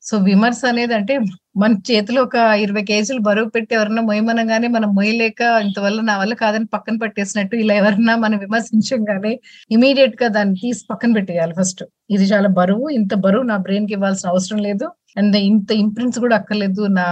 సో 0.08 0.13
విమర్శ 0.28 0.60
అనేది 0.72 0.94
అంటే 0.98 1.16
మన 1.62 1.72
చేతిలో 1.89 2.20
ఒక 2.28 2.36
ఇరవై 2.63 2.84
కేజీలు 2.89 3.22
బరువు 3.28 3.50
పెట్టి 3.56 3.74
ఎవరన్నా 3.78 4.02
మొయ్యమనగానే 4.10 4.68
మనం 4.76 4.89
మొయ్యలేక 5.00 5.42
ఇంతవల్ల 5.66 6.00
నా 6.10 6.16
వల్ల 6.22 6.34
కాదని 6.44 6.68
పక్కన 6.76 6.96
పెట్టేసినట్టు 7.04 7.56
ఇలా 7.63 7.76
ఎవరన్నా 7.82 8.13
మనం 8.24 8.38
విమర్శించగానే 8.46 9.34
ఇమీడియట్గా 9.72 10.30
దాన్ని 10.38 10.56
తీసి 10.63 10.84
పక్కన 10.92 11.12
పెట్టేయాలి 11.18 11.56
ఫస్ట్ 11.60 11.84
ఇది 12.16 12.28
చాలా 12.34 12.52
బరువు 12.60 12.88
ఇంత 13.00 13.13
బరువు 13.26 13.46
నా 13.52 13.58
బ్రెయిన్కి 13.68 13.96
ఇవ్వాల్సిన 13.98 14.30
అవసరం 14.34 14.62
లేదు. 14.68 14.88
అండ్ 15.22 15.38
ఇంత 15.50 15.72
ఇంప్రింట్స్ 15.84 16.20
కూడా 16.26 16.36
అక్కర్లేదు 16.42 16.84
నా 17.00 17.08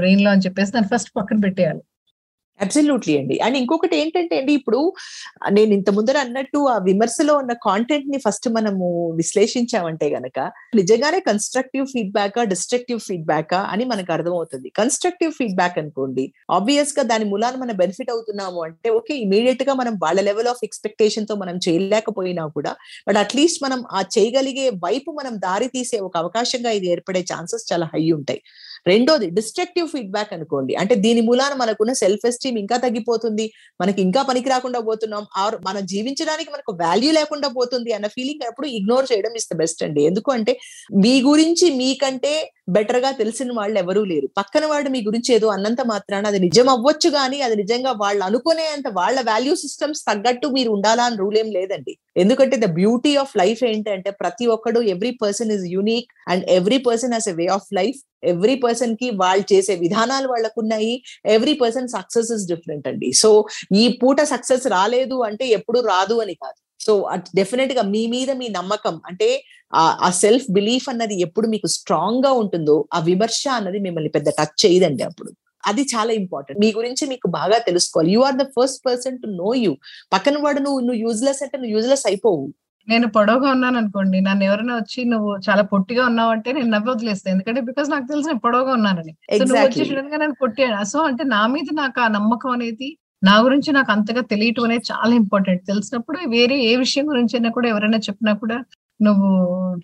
బ్రెయిన్లో 0.00 0.30
అని 0.34 0.44
చెప్పేసి 0.46 0.72
దాన్ని 0.76 0.90
ఫస్ట్ 0.94 1.12
పక్కన 1.18 1.38
పెట్టేయాలి. 1.46 1.82
అబ్సల్యూట్లీ 2.62 3.14
అండి. 3.20 3.36
అండ్ 3.44 3.56
ఇంకొకటి 3.60 3.94
ఏంటంటే 4.00 4.34
అండి 4.40 4.52
ఇప్పుడు 4.60 4.80
నేను 5.56 5.72
ఇంత 5.78 5.90
ముందర 5.96 6.16
అన్నట్టు 6.24 6.58
ఆ 6.72 6.76
విమర్శలో 6.88 7.34
ఉన్న 7.42 7.52
కాంటెంట్ని 7.66 8.18
ఫస్ట్ 8.24 8.48
మనము 8.56 8.86
విశ్లేషించామంటే 9.20 10.08
గనక 10.16 10.38
నిజంగానే 10.80 11.20
కన్స్ట్రక్టివ్ 11.28 11.86
ఫీడ్బ్యాక్ 11.94 12.38
డిస్ట్రక్టివ్ 12.52 13.00
ఫీడ్బ్యాక్ 13.08 13.54
అని 13.72 13.84
మనకు 13.92 14.10
అర్థమవుతుంది. 14.16 14.68
కన్స్ట్రక్టివ్ 14.80 15.32
ఫీడ్బ్యాక్ 15.38 15.78
అనుకోండి 15.82 16.24
ఆబ్వియస్గా 16.58 17.04
దాని 17.12 17.26
మూలాన 17.32 17.56
మనం 17.62 17.76
బెనిఫిట్ 17.82 18.12
అవుతున్నాము 18.14 18.60
అంటే 18.68 18.88
ఓకే 18.98 19.14
ఇమీడియట్గా 19.24 19.74
మనం 19.80 19.94
వాళ్ళ 20.04 20.20
లెవెల్ 20.28 20.50
ఆఫ్ 20.52 20.62
ఎక్స్పెక్టేషన్తో 20.68 21.36
మనం 21.42 21.56
చేయలేకపోయినా 21.66 22.44
కూడా 22.56 22.72
బట్ 23.08 23.20
అట్లీస్ట్ 23.24 23.60
మనం 23.66 23.80
ఆ 23.98 24.02
చేయగలిగే 24.16 24.66
వైపు 24.86 25.10
మనం 25.20 25.34
దారి 25.46 25.68
తీసే 25.76 25.98
ఒక 26.08 26.16
అవకాశంగా 26.22 26.70
ఇది 26.78 26.88
ఏర్పడే 26.94 27.22
ఛాన్సెస్ 27.32 27.64
చాలా 27.72 27.86
హై 27.92 28.04
ఉంటాయి. 28.18 28.40
రెండోది 28.86 29.26
డిస్ట్రక్టివ్ 29.30 29.88
ఫీడ్బ్యాక్ 29.88 30.32
అనుకోండి. 30.32 30.74
అంటే 30.74 30.94
దీని 30.94 31.20
మూలాన 31.20 31.54
మనకున్న 31.54 31.92
సెల్ఫ్ 31.92 32.26
ఎస్టీమ్ 32.26 32.58
ఇంకా 32.58 32.76
తగ్గిపోతుంది 32.76 33.46
మనకి 33.80 34.02
ఇంకా 34.02 34.22
పనికి 34.22 34.48
రాకుండా 34.48 34.80
పోతున్నాం 34.80 35.26
ఆర్ 35.36 35.56
మనం 35.66 35.86
జీవించడానికి 35.86 36.50
మనకు 36.50 36.72
వాల్యూ 36.82 37.12
లేకుండా 37.12 37.48
పోతుంది 37.48 37.92
అన్న 37.92 38.06
ఫీలింగ్ 38.06 38.44
అప్పుడు 38.48 38.66
ఇగ్నోర్ 38.66 39.08
చేయడం 39.12 39.34
ఇస్ 39.36 39.48
ద 39.52 39.56
బెస్ట్ 39.56 39.82
అండి. 39.84 40.02
ఎందుకు 40.04 40.30
అంటే 40.32 40.54
మీ 41.04 41.14
గురించి 41.22 41.68
మీకంటే 41.74 42.32
బెటర్గా 42.68 43.10
తెలిసిన 43.10 43.50
వాళ్ళు 43.52 43.78
ఎవరూ 43.78 44.04
లేరు. 44.04 44.26
పక్కన 44.38 44.64
వాడు 44.66 44.88
మీ 44.90 45.00
గురించి 45.06 45.34
ఏదో 45.34 45.48
అన్నంత 45.48 45.82
మాత్రాన 45.86 46.26
అది 46.26 46.38
నిజం 46.38 46.68
అవ్వచ్చు 46.68 47.08
కానీ 47.10 47.40
అది 47.40 47.56
నిజంగా 47.56 47.92
వాళ్ళు 48.02 48.24
అనుకునేంత 48.24 48.88
వాళ్ళ 48.98 49.20
వాల్యూ 49.30 49.54
సిస్టమ్స్ 49.54 50.02
తగ్గట్టు 50.08 50.48
మీరు 50.48 50.70
ఉండాలా 50.70 51.04
అని 51.04 51.16
రూల్ 51.16 51.38
ఏం 51.38 51.50
లేదండి. 51.50 51.94
ఎందుకంటే 52.16 52.56
ద 52.56 52.68
బ్యూటీ 52.80 53.16
ఆఫ్ 53.16 53.36
లైఫ్ 53.36 53.64
ఏంటంటే 53.64 54.10
ప్రతి 54.10 54.46
ఒక్కడు 54.46 54.80
every 54.94 55.12
person 55.22 55.52
is 55.52 55.66
unique 55.66 56.10
and 56.28 56.44
every 56.58 56.78
person 56.78 57.12
has 57.12 57.28
a 57.28 57.32
way 57.32 57.46
of 57.58 57.68
life 57.80 58.00
every 58.24 58.56
పర్సన్కి 58.64 59.10
వాళ్ళు 59.22 59.44
చేసే 59.52 59.74
విధానాలు 59.74 60.28
వాళ్ళకు 60.28 60.60
ఉన్నాయి 60.60 60.92
every 61.36 61.54
person 61.62 61.88
success 61.88 62.32
is 62.32 62.46
different 62.46 62.88
అండి. 62.88 63.12
సో 63.12 63.30
ఈ 63.76 63.98
పూట 64.02 64.20
సక్సెస్ 64.34 64.66
రాలేదు 64.66 65.16
అంటే 65.30 65.46
ఎప్పుడు 65.48 65.80
రాదు 65.80 66.14
అని 66.24 66.34
కాదు. 66.34 66.58
సో 66.86 66.92
డెఫినెట్గా 67.34 67.82
మీ 67.82 68.06
మీద 68.06 68.30
మీ 68.30 68.48
నమ్మకం 68.48 69.00
అంటే 69.06 69.28
ఆ 70.02 70.10
సెల్ఫ్ 70.10 70.48
బిలీఫ్ 70.50 70.88
అన్నది 70.88 71.20
ఎప్పుడు 71.20 71.46
మీకు 71.48 71.66
స్ట్రాంగ్గా 71.66 72.32
ఉంటుందో 72.32 72.76
ఆ 72.94 72.98
విమర్శ 72.98 73.48
అన్నది 73.52 73.78
మిమ్మల్ని 73.78 74.10
పెద్ద 74.10 74.28
టచ్ 74.28 74.66
చేయదండి 74.66 75.02
అప్పుడు. 75.02 75.30
అది 75.66 75.82
చాలా 75.82 76.12
ఇంపార్టెంట్. 76.12 76.60
మీ 76.60 76.72
గురించి 76.72 77.06
మీకు 77.06 77.28
బాగా 77.28 77.58
తెలుసుకోవాలి. 77.58 78.10
You 78.12 78.20
are 78.20 78.34
the 78.34 78.46
first 78.56 78.86
person 78.86 79.18
to 79.18 79.26
know 79.26 79.54
you. 79.54 79.72
పక్కన 80.12 80.36
వాడు 80.42 80.60
నువ్వు 80.60 80.80
నువ్వు 80.80 81.00
యూజ్లెస్ 81.00 81.42
అంటే 81.42 81.56
నువ్వు 81.58 81.74
యూజ్లెస్ 81.76 82.06
అయిపోవు. 82.06 82.44
నేను 82.88 83.06
పొడవుగా 83.08 83.50
ఉన్నాను 83.50 83.78
అనుకోండి. 83.78 84.20
నన్ను 84.20 84.44
ఎవరైనా 84.44 84.74
వచ్చి 84.76 85.04
నువ్వు 85.04 85.36
చాలా 85.36 85.62
పొట్టిగా 85.62 86.06
ఉన్నావు 86.06 86.30
అంటే 86.30 86.52
నేను 86.52 86.70
నవ్వు 86.70 86.90
వదిలేస్తాను. 86.90 87.32
ఎందుకంటే 87.34 87.60
బికాస్ 87.60 87.90
నాకు 87.90 88.06
తెలిసి 88.06 88.28
నేను 88.28 88.38
పొడవుగా 88.38 88.72
ఉన్నానని. 88.72 89.14
నువ్వు 89.42 89.64
వచ్చి 89.66 89.84
నన్ను 90.16 90.84
సో 90.84 91.00
అంటే 91.00 91.24
నా 91.24 91.46
మీద 91.46 91.68
నాకు 91.72 92.00
ఆ 92.00 92.08
నమ్మకం 92.08 92.50
అనేది 92.50 92.88
నా 93.22 93.34
గురించి 93.46 93.70
నాకు 93.78 93.90
అంతగా 93.94 94.22
తెలియటం 94.32 94.64
అనేది 94.68 94.84
చాలా 94.92 95.12
ఇంపార్టెంట్. 95.22 95.62
తెలిసినప్పుడు 95.70 96.18
వేరే 96.36 96.56
ఏ 96.70 96.72
విషయం 96.76 97.04
గురించి 97.12 97.34
అయినా 97.36 97.50
కూడా 97.56 97.68
ఎవరైనా 97.68 97.98
చెప్పినా 98.08 98.32
కూడా 98.42 98.56
నువ్వు 99.00 99.28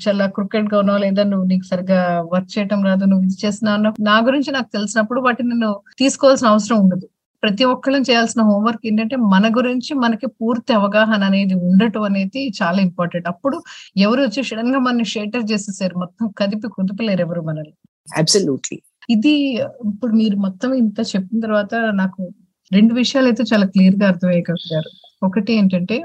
చాలా 0.04 0.24
క్రికెట్గా 0.36 0.76
ఉన్నావు 0.82 1.00
లేదా 1.04 1.22
నువ్వు 1.30 1.46
నీకు 1.52 1.66
సరిగా 1.70 2.00
వర్క్ 2.32 2.50
చేయటం 2.54 2.80
రాదు 2.88 3.04
నువ్వు 3.10 3.24
ఇది 3.28 3.36
చేస్తున్నావు 3.44 3.92
నా 4.10 4.16
గురించి 4.28 4.50
నాకు 4.56 4.70
తెలిసినప్పుడు 4.76 5.20
వాటిని 5.26 5.48
నేను 5.54 5.70
తీసుకోవాల్సిన 6.02 6.48
అవసరం 6.54 6.78
ఉండదు. 6.84 7.06
ప్రతి 7.42 7.64
ఒక్కళ్ళం 7.72 8.02
చేయాల్సిన 8.08 8.42
హోంవర్క్ 8.42 8.84
ఏంటంటే 8.86 9.16
మన 9.32 9.44
గురించి 9.58 9.92
మనకి 10.04 10.26
పూర్తి 10.40 10.72
అవగాహన 10.78 11.22
అనేది 11.30 11.56
ఉండటం 11.68 12.04
అనేది 12.08 12.40
చాలా 12.60 12.78
ఇంపార్టెంట్. 12.86 13.28
అప్పుడు 13.32 13.56
ఎవరు 14.06 14.20
వచ్చి 14.26 14.42
సడన్గా 14.48 14.80
మన 14.88 15.04
షేటర్ 15.14 15.44
చేసేసారు 15.52 15.94
మొత్తం 15.98 16.26
కదిపి 16.40 16.68
కుదిపలేరు 16.76 17.22
ఎవరు 17.26 17.42
మనల్ని. 17.50 17.74
అబ్సల్యూట్లీ 18.08 18.78
ఇది 19.14 19.34
ఇప్పుడు 19.90 20.12
మీరు 20.22 20.36
మొత్తం 20.46 20.70
ఇంత 20.82 20.98
చెప్పిన 21.12 21.38
తర్వాత 21.46 21.74
నాకు 22.02 22.22
రెండు 22.70 22.92
విషయాలు 22.94 23.26
అయితే 23.26 23.42
చాలా 23.50 23.66
క్లియర్గా 23.66 24.06
అర్థమయ్యారు 24.08 24.68
గారు. 24.72 24.90
ఒకటి 25.22 25.52
ఏంటంటే 25.58 25.96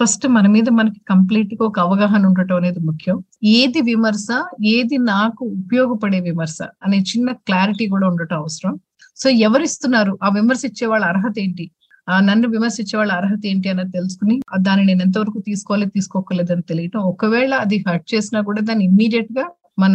ఫస్ట్ 0.00 0.24
మన 0.36 0.46
మీద 0.46 0.68
మనకి 0.70 1.00
కంప్లీట్గా 1.10 1.62
ఒక 1.66 1.78
అవగాహన 1.80 2.22
ఉండటం 2.30 2.56
అనేది 2.56 2.80
ముఖ్యం. 2.80 3.16
ఏది 3.58 3.80
విమర్శ 3.90 4.26
ఏది 4.74 4.96
నాకు 5.12 5.42
ఉపయోగపడే 5.58 6.20
విమర్శ 6.20 6.58
అనే 6.84 6.98
చిన్న 7.10 7.28
క్లారిటీ 7.48 7.86
కూడా 7.88 8.06
ఉండటం 8.12 8.36
అవసరం. 8.36 8.74
సో 9.16 9.28
ఎవరిస్తున్నారు? 9.48 10.12
ఆ 10.22 10.28
విమర్శ 10.38 10.62
ఇచ్చే 10.64 10.86
వాళ్ళ 10.86 11.04
అర్హత 11.04 11.36
ఏంటి? 11.38 11.66
ఆ 12.08 12.14
నన్ను 12.20 12.46
విమర్శించే 12.48 12.94
వాళ్ళ 12.98 13.12
అర్హత 13.12 13.42
ఏంటి 13.46 13.68
అన్నది 13.68 13.92
తెలుసుకుని 13.92 14.34
దాన్ని 14.60 14.84
నేను 14.84 15.02
ఎంతవరకు 15.02 15.38
తీసుకోవాలి 15.40 15.86
తీసుకోకలేదని 15.96 16.56
అని 16.56 16.68
తెలియటం. 16.72 17.00
ఒకవేళ 17.12 17.54
అది 17.64 17.76
హర్ట్ 17.86 18.06
చేసినా 18.14 18.40
కూడా 18.40 18.60
దాన్ని 18.60 18.84
ఇమ్మీడియట్గా 18.84 19.44
మన 19.78 19.94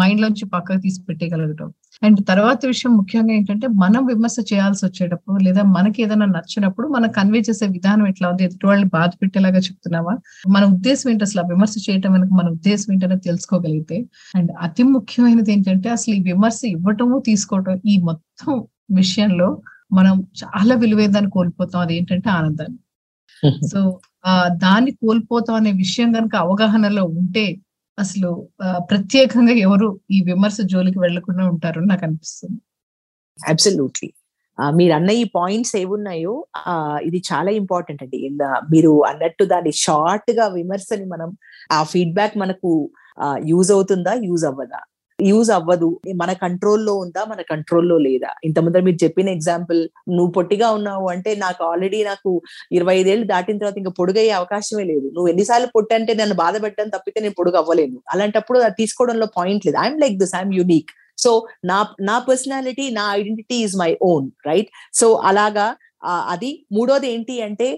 మైండ్ 0.00 0.20
లోంచి 0.22 0.44
పక్కకు 0.52 0.80
తీసి 0.80 1.00
పెట్టగలగటం 1.08 1.68
అండ్ 2.02 2.20
తర్వాత 2.28 2.60
విషయం 2.66 2.92
ముఖ్యంగా 2.98 3.32
ఏంటంటే 3.34 3.66
మనం 3.80 4.02
విమర్శ 4.06 4.36
చేయాల్సి 4.50 4.82
వచ్చేటప్పుడు 4.86 5.38
లేదా 5.46 5.62
మనకి 5.72 5.98
ఏదైనా 6.04 6.26
నచ్చినప్పుడు 6.34 6.86
మనం 6.88 7.08
కన్వే 7.16 7.40
చేసే 7.48 7.66
విధానం 7.74 8.04
ఎట్లా 8.10 8.26
ఉంది 8.32 8.42
ఎదుటి 8.46 8.66
వాళ్ళని 8.68 8.88
బాధ 8.94 9.10
పెట్టేలాగా 9.22 9.60
చెప్తున్నావా? 9.66 10.14
మన 10.54 10.62
ఉద్దేశం 10.74 11.08
ఏంటి 11.12 11.24
అసలు 11.28 11.44
విమర్శ 11.52 11.74
చేయటం 11.86 12.12
వెనక 12.16 12.32
మన 12.40 12.48
ఉద్దేశం 12.56 12.88
ఏంటనే 12.94 13.18
తెలుసుకోగలిగితే? 13.26 13.98
అండ్ 14.34 14.52
అతి 14.66 14.84
ముఖ్యమైనది 14.94 15.52
ఏంటంటే 15.56 15.90
అసలు 15.96 16.14
ఈ 16.14 16.22
విమర్శ 16.30 16.60
ఇవ్వటము 16.74 17.18
తీసుకోవటం 17.28 17.74
ఈ 17.86 17.96
మొత్తం 18.08 18.52
విషయంలో 18.96 19.48
మనం 19.92 20.14
చాలా 20.42 20.74
విలువైందని 20.82 21.30
కోల్పోతాం. 21.36 21.80
అది 21.84 21.94
ఏంటంటే 21.98 22.28
ఆనందాన్ని. 22.38 22.78
సో 23.72 23.80
ఆ 24.26 24.32
దాన్ని 24.62 24.92
కోల్పోతాం 25.02 25.56
అనే 25.60 25.72
విషయం 25.80 26.08
కనుక 26.14 26.34
అవగాహనలో 26.44 27.04
ఉంటే 27.14 27.44
అసలు 28.02 28.30
ప్రత్యేకంగా 28.90 29.54
ఎవరు 29.66 29.88
ఈ 30.16 30.18
విమర్శ 30.30 30.58
జోలికి 30.72 30.98
వెళ్ళకుండా 31.04 31.44
ఉంటారు 31.52 31.80
నాకు 31.90 32.02
అనిపిస్తుంది. 32.06 32.60
అబ్సల్యూట్లీ 33.38 34.08
మీరు 34.78 34.92
అన్న 34.96 35.10
ఈ 35.22 35.24
పాయింట్స్ 35.38 35.74
ఏమున్నాయో 35.80 36.34
ఇది 37.08 37.18
చాలా 37.30 37.50
ఇంపార్టెంట్ 37.60 38.00
అండి. 38.04 38.18
మీరు 38.72 38.92
అన్నట్టు 39.10 39.44
దాని 39.52 39.72
షార్ట్గా 39.84 40.46
విమర్శని 40.58 41.06
మనం 41.14 41.30
ఆ 41.76 41.78
ఫీడ్బ్యాక్ 41.92 42.34
మనకు 42.42 42.70
యూజ్ 43.52 43.70
అవుతుందా 43.76 44.14
యూజ్ 44.28 44.44
అవ్వదా? 44.50 44.80
యూజ్ 45.18 45.50
అవ్వదు. 45.50 45.88
మన 46.14 46.30
కంట్రోల్లో 46.42 46.92
ఉందా 46.94 47.22
మన 47.30 47.40
కంట్రోల్లో 47.42 47.96
లేదా? 47.98 48.30
ఇంతకుముందు 48.44 48.82
మీరు 48.88 48.98
చెప్పిన 49.04 49.28
ఎగ్జాంపుల్ 49.28 49.80
నువ్వు 50.16 50.30
పొట్టిగా 50.32 50.68
ఉన్నావు 50.70 51.06
అంటే 51.08 51.30
నాకు 51.34 51.62
ఆల్రెడీ 51.70 52.04
నాకు 52.04 52.30
ఇరవై 52.72 52.94
ఐదేళ్ళు 53.00 53.26
దాటిన 53.26 53.58
తర్వాత 53.58 53.78
ఇంకా 53.78 53.92
పొడుగయ్యే 53.98 54.30
అవకాశమే 54.30 54.84
లేదు. 54.84 55.06
నువ్వు 55.14 55.28
ఎన్నిసార్లు 55.28 55.68
పొట్టి 55.74 55.94
అంటే 55.94 56.14
నన్ను 56.14 56.34
బాధపెట్టడం 56.34 56.88
తప్పితే 56.88 57.20
నేను 57.20 57.34
పొడుగు 57.34 57.56
అవ్వలేను 57.56 57.98
అలాంటప్పుడు 58.14 58.58
అది 58.58 58.76
తీసుకోవడంలో 58.82 59.28
పాయింట్ 59.38 59.66
లేదు. 59.66 59.78
I'm 59.84 60.00
like 60.00 60.18
this 60.18 60.34
I'm 60.34 60.52
unique 60.52 60.92
so 61.18 61.32
నా 61.64 61.78
నా 62.00 62.16
పర్సనాలిటీ 62.28 62.86
నా 62.90 63.04
identity 63.12 63.58
is 63.66 63.76
my 63.76 63.90
own 64.10 64.26
right 64.46 64.70
so 65.00 65.08
అలాగా 65.30 65.68
అది 66.32 66.50
మూడోది 66.72 67.06
ఏంటి 67.12 67.36
అంటే 67.42 67.68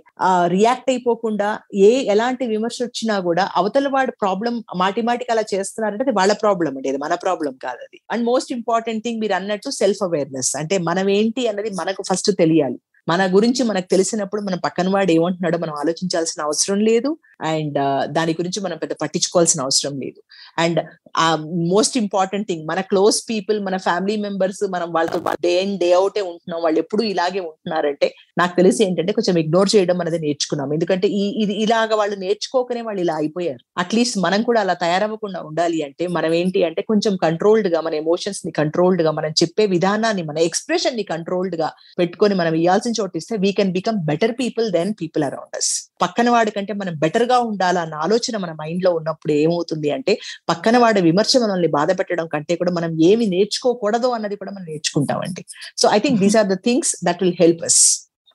రియాక్ట్ 0.48 0.90
అయిపోకుండా 0.90 1.48
ఏ 1.88 1.90
ఎలాంటి 2.04 2.44
విమర్శ 2.46 2.78
వచ్చినా 2.82 3.14
కూడా 3.18 3.44
అవతల 3.56 3.88
వాడు 3.88 4.12
ప్రాబ్లం 4.20 4.54
మాటి 4.76 5.02
మాటికి 5.02 5.32
అలా 5.32 5.44
చేస్తున్నారంటే 5.54 6.04
అది 6.06 6.14
వాళ్ళ 6.18 6.32
ప్రాబ్లం 6.42 6.72
అండి 6.76 6.90
అది 6.92 6.98
మన 6.98 7.14
ప్రాబ్లం 7.24 7.54
కాదు 7.62 7.80
అది. 7.86 7.98
అండ్ 8.10 8.24
మోస్ట్ 8.24 8.52
ఇంపార్టెంట్ 8.52 9.04
థింగ్ 9.04 9.20
మీరు 9.20 9.34
అన్నట్టు 9.34 9.70
సెల్ఫ్ 9.70 10.02
అవేర్నెస్ 10.08 10.52
అంటే 10.56 10.78
మనం 10.90 11.08
ఏంటి 11.18 11.44
అన్నది 11.48 11.70
మనకు 11.80 12.04
ఫస్ట్ 12.10 12.30
తెలియాలి. 12.42 12.78
మన 13.08 13.20
గురించి 13.36 13.62
మనకు 13.64 13.88
తెలిసినప్పుడు 13.90 14.40
మన 14.42 14.56
పక్కన 14.64 14.88
వాడు 14.88 15.10
ఏమంటున్నాడో 15.10 15.58
మనం 15.58 15.74
ఆలోచించాల్సిన 15.74 16.40
అవసరం 16.42 16.78
లేదు. 16.90 17.10
అండ్ 17.52 17.78
దాని 18.16 18.32
గురించి 18.38 18.60
మనం 18.60 18.76
పెద్ద 18.76 18.94
పట్టించుకోవాల్సిన 19.02 19.60
అవసరం 19.66 19.94
లేదు. 20.04 20.20
అండ్ 20.58 20.80
ఆ 21.18 21.26
మోస్ట్ 21.72 21.96
ఇంపార్టెంట్ 21.96 22.46
థింగ్ 22.48 22.64
మన 22.70 22.80
క్లోజ్ 22.90 23.18
పీపుల్ 23.30 23.58
మన 23.66 23.76
ఫ్యామిలీ 23.76 24.16
మెంబర్స్ 24.16 24.62
మనం 24.74 24.88
వాళ్ళతో 24.96 25.18
డే 25.46 25.52
ఇన్ 25.62 25.76
డే 25.78 25.92
అవుటే 25.92 26.20
ఉంటున్నాం. 26.20 26.60
వాళ్ళు 26.62 26.78
ఎప్పుడు 26.78 27.02
ఇలాగే 27.12 27.40
ఉంటున్నారంటే 27.40 28.08
నాకు 28.38 28.54
తెలిసి 28.56 28.80
ఏంటంటే 28.84 29.12
కొంచెం 29.12 29.36
ఇగ్నోర్ 29.42 29.70
చేయడం 29.74 30.00
అనేది 30.00 30.20
నేర్చుకున్నాం. 30.26 30.72
ఎందుకంటే 30.76 31.08
ఈ 31.20 31.24
ఇది 31.42 31.54
ఇలాగ 31.64 31.90
వాళ్ళు 32.00 32.16
నేర్చుకోకనే 32.24 32.82
వాళ్ళు 32.88 33.02
ఇలా 33.06 33.16
అయిపోయారు. 33.22 33.62
అట్లీస్ట్ 33.82 34.18
మనం 34.26 34.42
కూడా 34.42 34.60
అలా 34.60 34.74
తయారవ్వకుండా 34.84 35.40
ఉండాలి 35.50 35.80
అంటే 35.88 36.06
మనం 36.06 36.32
ఏంటి 36.40 36.60
అంటే 36.64 36.82
కొంచెం 36.90 37.14
కంట్రోల్డ్గా 37.26 37.80
మన 37.80 37.94
ఎమోషన్స్ని 37.94 38.52
కంట్రోల్డ్గా 38.60 39.10
మనం 39.18 39.32
చెప్పే 39.42 39.66
విధానాన్ని 39.66 40.22
మన 40.30 40.38
ఎక్స్ప్రెషన్ని 40.48 41.04
కంట్రోల్డ్గా 41.12 41.68
పెట్టుకొని 42.00 42.34
మనం 42.34 42.54
ఇవ్వాల్సిన 42.62 42.94
చోటు 43.00 43.16
ఇస్తే 43.22 43.36
we 43.36 43.52
can 43.52 43.72
become 43.78 43.98
better 44.10 44.34
people 44.40 44.66
then 44.78 44.92
people 45.02 45.24
around 45.30 45.56
us 45.60 45.70
పక్కన 46.02 46.28
వాడి 46.30 46.50
కంటే 46.50 46.72
మనం 46.72 46.94
బెటర్ 47.04 47.26
గా 47.30 47.38
ఉండాలన్న 47.50 47.94
ఆలోచన 48.06 48.36
మన 48.44 48.52
మైండ్లో 48.60 48.92
ఉన్నప్పుడు 48.98 49.32
ఏమవుతుంది 49.42 49.90
అంటే 49.96 50.14
పక్కన 50.50 50.76
వాడి 50.84 51.02
విమర్శ 51.08 51.36
మనల్ని 51.44 51.70
బాధ 51.78 51.90
పెట్టడం 52.00 52.28
కంటే 52.34 52.56
కూడా 52.60 52.74
మనం 52.78 52.92
ఏమి 53.10 53.26
నేర్చుకోకూడదు 53.34 54.10
అన్నది 54.18 54.38
కూడా 54.42 54.52
మనం 54.56 54.68
నేర్చుకుంటామండి. 54.72 55.44
So 55.82 55.88
I 55.96 56.00
think 56.04 56.20
these 56.24 56.38
are 56.42 56.48
the 56.54 56.58
things 56.68 56.92
that 57.08 57.22
will 57.24 57.36
help 57.42 57.64
us 57.70 57.80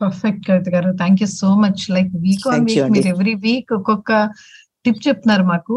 perfect 0.02 0.44
Kavitha 0.48 0.70
garu. 0.76 0.90
Thank 1.02 1.20
you 1.24 1.28
so 1.42 1.50
much 1.64 1.82
like 1.96 2.10
week 2.26 2.48
on 2.54 2.66
week 2.70 2.90
మీరు 2.96 3.10
ఎవ్రీ 3.14 3.36
వీక్ 3.48 3.72
ఒక్కొక్క 3.80 4.12
టిప్ 4.86 5.02
చెప్తున్నారు 5.08 5.46
మాకు. 5.52 5.76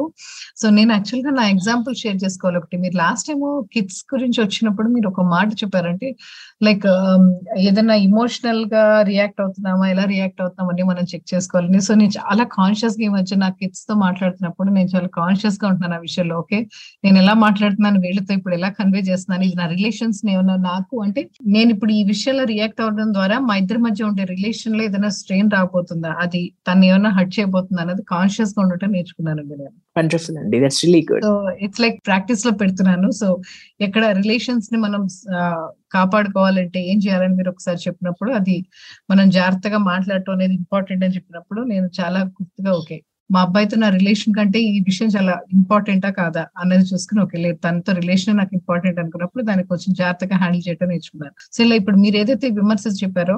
సో 0.60 0.66
నేను 0.70 0.90
యాక్చువల్గా 0.96 1.32
నా 1.38 1.44
ఎగ్జాంపుల్ 1.54 1.94
షేర్ 2.02 2.18
చేసుకోవాలి 2.24 2.58
ఒకటి. 2.60 2.76
మీరు 2.84 2.96
లాస్ట్ 2.96 3.28
టైం 3.28 3.40
కిడ్స్ 3.74 4.00
గురించి 4.12 4.38
వచ్చినప్పుడు 4.44 4.88
మీరు 4.94 5.08
ఒక 5.08 5.22
మాట 5.34 5.48
చెప్పారంటే 5.62 6.08
లైక్ 6.66 6.84
um, 6.92 7.24
ఏదైనా 7.66 7.94
ఇమోషనల్గా 8.06 8.84
రియాక్ట్ 9.10 9.40
అవుతున్నామా 9.40 9.86
ఎలా 9.92 10.04
రియాక్ట్ 10.12 10.40
అవుతున్నామని 10.42 10.84
మనం 10.90 11.04
చెక్ 11.12 11.26
చేసుకోవాలని 11.32 11.80
సో 11.86 11.92
నేను 11.94 12.12
చాలా 12.18 12.44
కాన్షియస్గా 12.56 13.04
ఈ 13.04 13.10
మధ్య 13.16 13.36
నా 13.36 13.48
కిడ్స్తో 13.58 13.94
మాట్లాడుతున్నప్పుడు 14.04 14.68
నేను 14.70 14.88
చాలా 14.94 15.08
కాన్షియస్గా 15.18 15.66
ఉంటున్నాను 15.70 15.96
ఆ 15.98 16.02
విషయంలో 16.08 16.36
ఓకే 16.38 16.58
నేను 17.04 17.16
ఎలా 17.18 17.34
మాట్లాడుతున్నాను 17.44 18.00
వీళ్ళతో 18.00 18.32
ఇప్పుడు 18.38 18.54
ఎలా 18.54 18.70
కన్వే 18.78 19.02
చేస్తున్నాను 19.10 19.44
ఇది 19.44 19.56
నా 19.56 19.66
రిలేషన్స్ 19.66 20.20
ఏమన్నా 20.28 20.56
నాకు 20.68 20.96
అంటే 21.02 21.22
నేను 21.48 21.70
ఇప్పుడు 21.74 21.92
ఈ 21.92 22.02
విషయంలో 22.04 22.44
రియాక్ట్ 22.44 22.80
అవ్వడం 22.80 23.10
ద్వారా 23.12 23.38
మా 23.40 23.54
ఇద్దరి 23.56 23.80
మధ్య 23.86 24.04
ఉండే 24.04 24.24
రిలేషన్లో 24.24 24.82
ఏదైనా 24.84 25.10
స్ట్రెయిన్ 25.18 25.50
రాబోతుందా? 25.50 26.10
అది 26.24 26.42
తను 26.68 26.84
ఏమైనా 26.84 27.10
హర్ట్ 27.10 27.34
చేయబోతుందా 27.38 27.82
అనేది 27.82 28.04
కాన్షియస్గా 28.08 28.60
ఉండటం 28.64 28.92
నేర్చుకున్నానండి 28.98 29.56
నేను. 29.62 29.74
వండర్ఫుల్ 29.98 30.38
అండి. 30.42 30.58
That's 30.64 30.82
really 30.84 31.02
good 31.10 31.24
so 31.28 31.34
it's 31.66 31.82
like 31.84 31.98
ప్రాక్టీస్లో 32.10 32.52
పెడుతున్నాను. 32.62 33.10
సో 33.20 33.28
ఎక్కడ 33.86 34.04
రిలేషన్స్ని 34.20 34.80
మనం 34.86 35.02
కాపాడుకోవాలంటే 35.96 36.80
ఏం 36.92 36.98
చేయాలని 37.04 37.36
మీరు 37.40 37.50
ఒకసారి 37.54 37.80
చెప్పినప్పుడు 37.86 38.30
అది 38.38 38.56
మనం 39.12 39.26
జాగ్రత్తగా 39.36 39.78
మాట్లాడటం 39.92 40.34
అనేది 40.38 40.56
ఇంపార్టెంట్ 40.62 41.04
అని 41.06 41.16
చెప్పినప్పుడు 41.18 41.60
నేను 41.74 41.86
చాలా 42.00 42.22
గుర్తుగా 42.38 42.72
ఓకే 42.80 42.98
మా 43.34 43.40
అబ్బాయితో 43.46 43.76
నా 43.82 43.88
రిలేషన్ 43.96 44.34
కంటే 44.36 44.58
ఈ 44.68 44.76
విషయం 44.86 45.08
చాలా 45.14 45.32
ఇంపార్టెంటా 45.56 46.10
కాదా 46.18 46.42
అన్నది 46.60 46.84
చూసుకుని 46.90 47.20
ఓకే 47.24 47.38
లేదు 47.44 47.58
తనతో 47.64 47.92
రిలేషన్ 47.98 48.38
నాకు 48.40 48.52
ఇంపార్టెంట్ 48.58 48.98
అనుకున్నప్పుడు 49.02 49.42
దాన్ని 49.48 49.64
కొంచెం 49.72 49.92
జాగ్రత్తగా 50.00 50.36
హ్యాండిల్ 50.42 50.62
చేయడం 50.66 50.88
నేర్చుకున్నాను. 50.92 51.34
సో 51.54 51.58
ఇలా 51.64 51.76
ఇప్పుడు 51.80 51.98
మీరు 52.04 52.16
ఏదైతే 52.22 52.48
విమర్శలు 52.60 52.96
చెప్పారో 53.02 53.36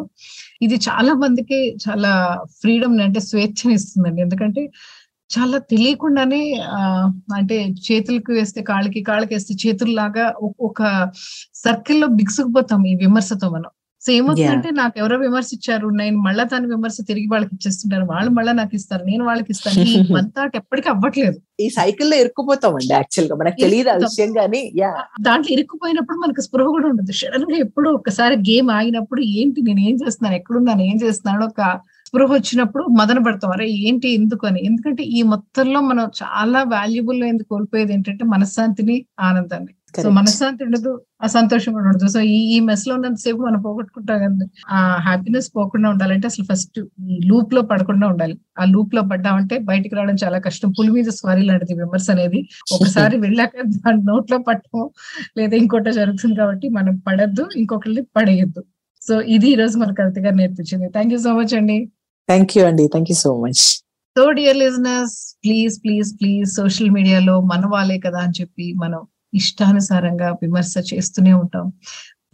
ఇది 0.67 0.77
చాలా 0.89 1.15
మందికి 1.25 1.59
చాలా 1.87 2.13
ఫ్రీడమ్ 2.61 2.95
అంటే 3.07 3.23
స్వేచ్ఛని 3.31 3.75
ఇస్తుందండి. 3.81 4.23
ఎందుకంటే 4.27 4.65
చాలా 5.31 5.59
తెలియకుండానే 5.73 6.43
ఆ 6.71 6.79
అంటే 7.35 7.57
చేతులకు 7.87 8.33
వేస్తే 8.33 8.61
కాళ్ళకి 8.63 9.03
కాళ్ళకి 9.03 9.33
వేస్తే 9.35 9.55
చేతుల్లాగా 9.65 10.25
ఒక 10.63 10.81
సర్కిల్లో 11.65 12.09
బిగుసుకుపోతాం 12.19 12.83
ఈ 12.85 12.95
విమర్శతో 12.97 13.49
మనం. 13.51 13.71
సో 14.03 14.09
ఏమవుతుందంటే 14.13 14.69
నాకు 14.79 14.97
ఎవరో 14.99 15.17
విమర్శ 15.19 15.49
ఇచ్చారు 15.57 15.87
నేను 15.97 16.19
మళ్ళా 16.19 16.45
దాని 16.45 16.67
విమర్శ 16.67 16.97
తిరిగి 17.09 17.29
వాళ్ళకి 17.33 17.53
ఇచ్చేస్తుంటారు. 17.57 18.05
వాళ్ళు 18.05 18.31
మళ్ళీ 18.31 18.53
నాకు 18.53 18.73
ఇస్తారు 18.75 19.03
నేను 19.05 19.25
వాళ్ళకి 19.25 19.51
ఇస్తాను. 19.55 19.83
ఈ 19.83 19.93
అంతా 20.21 20.43
ఎప్పటికీ 20.61 20.89
అవ్వట్లేదు. 20.89 21.39
ఈ 21.61 21.67
సైకిల్లో 21.71 22.17
ఇరుక్కుపోతామండి 22.17 22.93
యాక్చువల్గా 22.95 23.37
మనకు 23.41 23.59
తెలియదు 23.65 23.91
ఆ 23.91 23.97
విషయం 24.05 24.31
కానీ 24.33 24.63
దాంట్లో 25.27 25.51
ఇరుక్కుపోయినప్పుడు 25.57 26.19
మనకు 26.19 26.43
స్పృహ 26.47 26.69
కూడా 26.77 26.89
ఉండదు. 26.93 27.15
సడన్గా 27.21 27.59
ఎప్పుడు 27.67 27.91
ఒకసారి 27.91 28.37
గేమ్ 28.49 28.71
ఆగినప్పుడు 28.71 29.23
ఏంటి 29.35 29.61
నేను 29.69 29.83
ఏం 29.91 29.97
చేస్తున్నాను 30.05 30.39
ఎక్కడున్నాను 30.41 30.85
ఏం 30.91 30.99
చేస్తున్నాను 31.05 31.45
ఒక 31.45 31.61
స్పృహ 32.13 32.31
వచ్చినప్పుడు 32.33 32.85
మదన 32.99 33.19
పడతాం. 33.19 33.51
అరే 33.51 33.67
ఏంటి 33.89 34.09
ఎందుకు 34.11 34.45
అని 34.47 34.61
ఎందుకంటే 34.69 35.03
ఈ 35.19 35.21
మొత్తంలో 35.33 35.81
మనం 35.81 36.07
చాలా 36.23 36.61
వాల్యుబుల్ 36.73 37.21
ఎందుకు 37.25 37.49
కోల్పోయేది 37.49 37.93
ఏంటంటే 37.97 38.25
మనశ్శాంతిని 38.25 38.97
ఆనందాన్ని. 39.21 39.73
సో 39.97 40.09
మనశ్శాంతి 40.11 40.63
ఉండదు 40.65 40.91
ఆ 41.25 41.27
సంతోషం 41.27 41.71
కూడా 41.77 41.87
ఉండదు. 41.91 42.09
సో 42.09 42.21
ఈ 42.33 42.39
ఈ 42.55 42.59
మెస్లో 42.61 42.93
ఉన్నంతసేపు 42.95 43.41
మనం 43.47 43.61
పోగొట్టుకుంటాం 43.63 44.19
కదా 44.25 44.47
ఆ 44.69 44.81
హ్యాపీనెస్ 45.07 45.49
పోకుండా 45.57 45.89
ఉండాలంటే 45.91 46.27
అసలు 46.27 46.45
ఫస్ట్ 46.51 46.79
ఈ 47.11 47.19
లూప్లో 47.31 47.63
పడకుండా 47.63 48.07
ఉండాలి. 48.07 48.37
ఆ 48.61 48.65
లూప్లో 48.65 49.03
పడ్డామంటే 49.13 49.59
బయటికి 49.71 49.95
రావడం 49.99 50.19
చాలా 50.25 50.41
కష్టం. 50.49 50.71
పులి 50.79 50.91
మీద 50.91 51.09
స్వారీ 51.21 51.43
లాంటిది 51.43 51.75
విమర్శ 51.75 52.09
అనేది 52.11 52.41
ఒకసారి 52.77 53.17
వెళ్ళాక 53.27 53.55
దాని 53.79 54.03
నోట్లో 54.03 54.39
పట్టడం 54.49 54.85
లేదా 55.39 55.57
ఇంకోటో 55.57 55.93
జరుగుతుంది 56.01 56.37
కాబట్టి 56.37 56.69
మనం 56.79 56.97
పడద్దు 57.09 57.47
ఇంకొకరిని 57.63 58.05
పడేయద్దు. 58.19 58.63
సో 59.03 59.15
ఇది 59.37 59.49
ఈ 59.53 59.57
రోజు 59.57 59.77
మన 59.79 59.93
కవిత 60.01 60.19
గారు 60.25 60.37
నేర్పించింది. 60.37 60.89
థ్యాంక్ 60.89 61.13
యూ 61.15 61.21
సో 61.27 61.33
మచ్ 61.39 61.55
అండి. 61.61 61.79
థ్యాంక్ 62.31 62.53
యూ 62.57 62.65
అండి 62.65 62.85
thank 62.87 63.11
you 63.11 63.17
so 63.17 63.31
much 63.43 63.63
so 64.17 64.25
dear 64.31 64.57
listeners 64.57 65.17
please 65.45 65.75
please 65.85 66.09
please 66.21 66.49
social 66.55 66.91
మీడియాలో 66.91 67.35
మన 67.41 67.63
వాళ్ళే 67.67 67.97
కదా 67.99 68.19
అని 68.19 68.35
చెప్పి 68.41 68.67
మనం 68.73 69.01
ఇష్టానుసారంగా 69.35 70.29
విమర్శ 70.43 70.75
చేస్తూనే 70.91 71.33
ఉంటాం. 71.33 71.67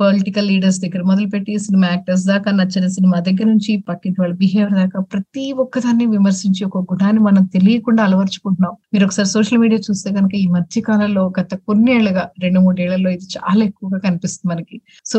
పొలిటికల్ 0.00 0.48
లీడర్స్ 0.50 0.78
దగ్గర 0.80 1.02
మొదలుపెట్టి 1.10 1.52
సినిమా 1.66 1.86
యాక్టర్స్ 1.92 2.24
దాకా 2.30 2.50
నచ్చిన 2.50 2.86
సినిమా 2.96 3.18
దగ్గర 3.28 3.46
నుంచి 3.52 3.72
పక్కింటి 3.88 4.18
వాళ్ళ 4.22 4.34
బిహేవియర్ 4.42 4.74
దాకా 4.80 4.98
ప్రతి 5.12 5.44
ఒక్కదాన్ని 5.64 6.06
విమర్శించి 6.14 6.62
ఒక 6.68 6.82
గుణాన్ని 6.90 7.20
మనం 7.28 7.44
తెలియకుండా 7.54 8.02
అలవర్చుకుంటున్నాం. 8.08 8.74
మీరు 8.94 9.04
ఒకసారి 9.06 9.28
సోషల్ 9.28 9.60
మీడియా 9.62 9.80
చూస్తే 9.88 10.10
కనుక 10.16 10.34
ఈ 10.42 10.46
మధ్య 10.56 10.80
కాలంలో 10.88 11.22
గత 11.38 11.54
కొన్నేళ్ళుగా 11.68 12.24
రెండు 12.44 12.60
మూడేళ్ళలో 12.60 13.10
ఇది 13.16 13.26
చాలా 13.36 13.62
ఎక్కువగా 13.64 14.00
కనిపిస్తుంది 14.06 14.48
మనకి. 14.52 14.76
సో 15.12 15.18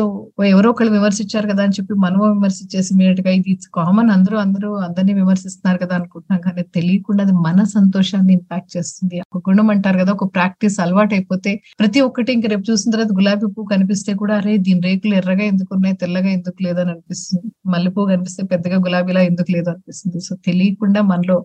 ఎవరో 0.52 0.70
ఒకళ్ళు 0.74 0.92
విమర్శించారు 0.98 1.46
కదా 1.52 1.62
అని 1.66 1.76
చెప్పి 1.78 1.96
మనము 2.06 2.24
విమర్శించేసి 2.34 2.90
ఇమీడియట్గా 2.94 3.32
ఇది 3.40 3.56
కామన్ 3.78 4.10
అందరూ 4.16 4.38
అందరూ 4.44 4.70
అందరినీ 4.86 5.14
విమర్శిస్తున్నారు 5.22 5.80
కదా 5.84 5.94
అనుకుంటున్నాం 5.98 6.40
కానీ 6.46 6.62
తెలియకుండా 6.78 7.22
అది 7.26 7.36
మన 7.48 7.58
సంతోషాన్ని 7.76 8.32
ఇంపాక్ట్ 8.38 8.70
చేస్తుంది. 8.76 9.16
ఒక 9.34 9.42
గుణం 9.50 9.68
అంటారు 9.74 9.98
కదా 10.02 10.12
ఒక 10.18 10.26
ప్రాక్టీస్ 10.36 10.78
అలవాటు 10.86 11.14
అయిపోతే 11.14 11.52
ప్రతి 11.80 11.98
ఒక్కటి 12.08 12.30
ఇంక 12.36 12.46
రేపు 12.54 12.64
చూసిన 12.70 12.92
తర్వాత 12.94 13.12
గులాబీ 13.20 13.46
పువ్వు 13.56 13.68
కనిపిస్తే 13.74 14.12
కూడా 14.22 14.34
అరే 14.40 14.54
దీని 14.68 14.82
రేకులు 14.88 15.14
ఎర్రగా 15.20 15.44
ఎందుకు 15.52 15.70
ఉన్నాయి 15.76 15.96
తెల్లగా 16.02 16.30
ఎందుకు 16.38 16.58
లేదని 16.66 16.90
అనిపిస్తుంది. 16.94 17.48
మల్లెపూ 17.66 18.00
కనిపిస్తే 18.12 18.42
పెద్దగా 18.52 18.78
గులాబీలా 18.86 19.22
ఎందుకు 19.30 19.50
లేదు 19.56 19.68
అనిపిస్తుంది. 19.74 20.20
సో 20.28 20.34
తెలియకుండా 20.48 21.02
మనలో 21.12 21.36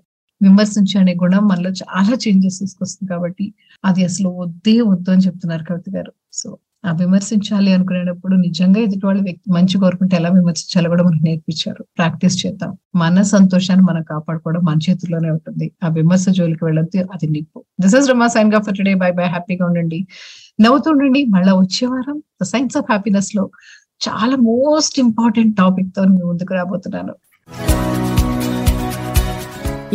విమర్శించే 0.41 0.95
అనే 1.01 1.13
గుణం 1.23 1.43
మనలో 1.51 1.69
చాలా 1.83 2.15
చేంజెస్ 2.25 2.57
తీసుకొస్తుంది 2.63 3.07
కాబట్టి 3.13 3.45
అది 3.83 4.01
అసలు 4.09 4.29
వద్దే 4.41 4.75
వద్దు 4.91 5.09
అని 5.13 5.23
చెప్తున్నారు 5.27 5.63
కవిత 5.69 5.87
గారు. 5.97 6.11
సో 6.33 6.47
విమర్శించాలి 6.91 7.73
అనుకునేటప్పుడు 7.73 8.35
నిజంగా 8.35 8.79
ఎదుటి 8.79 9.05
వాళ్ళు 9.05 9.23
వ్యక్తి 9.23 9.53
మంచి 9.53 9.77
కోరుకుంటే 9.77 10.15
ఎలా 10.15 10.29
విమర్శించాలో 10.29 10.89
కూడా 10.89 11.03
మనకు 11.03 11.23
నేర్పించారు. 11.23 11.85
ప్రాక్టీస్ 11.97 12.45
చేద్దాం. 12.45 12.77
మన 12.95 13.21
సంతోషాన్ని 13.21 13.85
మనం 13.85 14.03
కాపాడుకోవడం 14.03 14.61
మన 14.63 14.77
చేతుల్లోనే 14.89 15.29
ఉంటుంది. 15.29 15.71
ఆ 15.83 15.87
విమర్శ 15.87 16.25
జోలికి 16.29 16.65
వెళ్ళద్దు 16.65 17.03
అది 17.03 17.27
నిప్పు. 17.27 17.63
దిస్ 17.81 17.95
ఇస్ 17.95 18.09
రమా 18.09 18.27
సైన్గా 18.27 18.59
ఫర్ 18.59 18.77
టుడే 18.77 18.93
బై 18.93 19.11
బై 19.11 19.23
హ్యాపీగా 19.23 19.65
ఉండండి. 19.65 20.07
నవ్వుతుండండి. 20.61 21.25
మళ్ళా 21.25 21.53
వచ్చే 21.53 21.87
వారం 21.87 22.23
ద 22.41 22.45
సైన్స్ 22.45 22.77
ఆఫ్ 22.77 22.85
హ్యాపీనెస్లో 22.89 23.49
చాలా 24.09 24.35
మోస్ట్ 24.35 24.99
ఇంపార్టెంట్ 24.99 25.57
టాపిక్తో 25.57 26.03
మీ 26.03 26.21
ముందుకు 26.23 26.53
రాబోతున్నాను. 26.53 27.15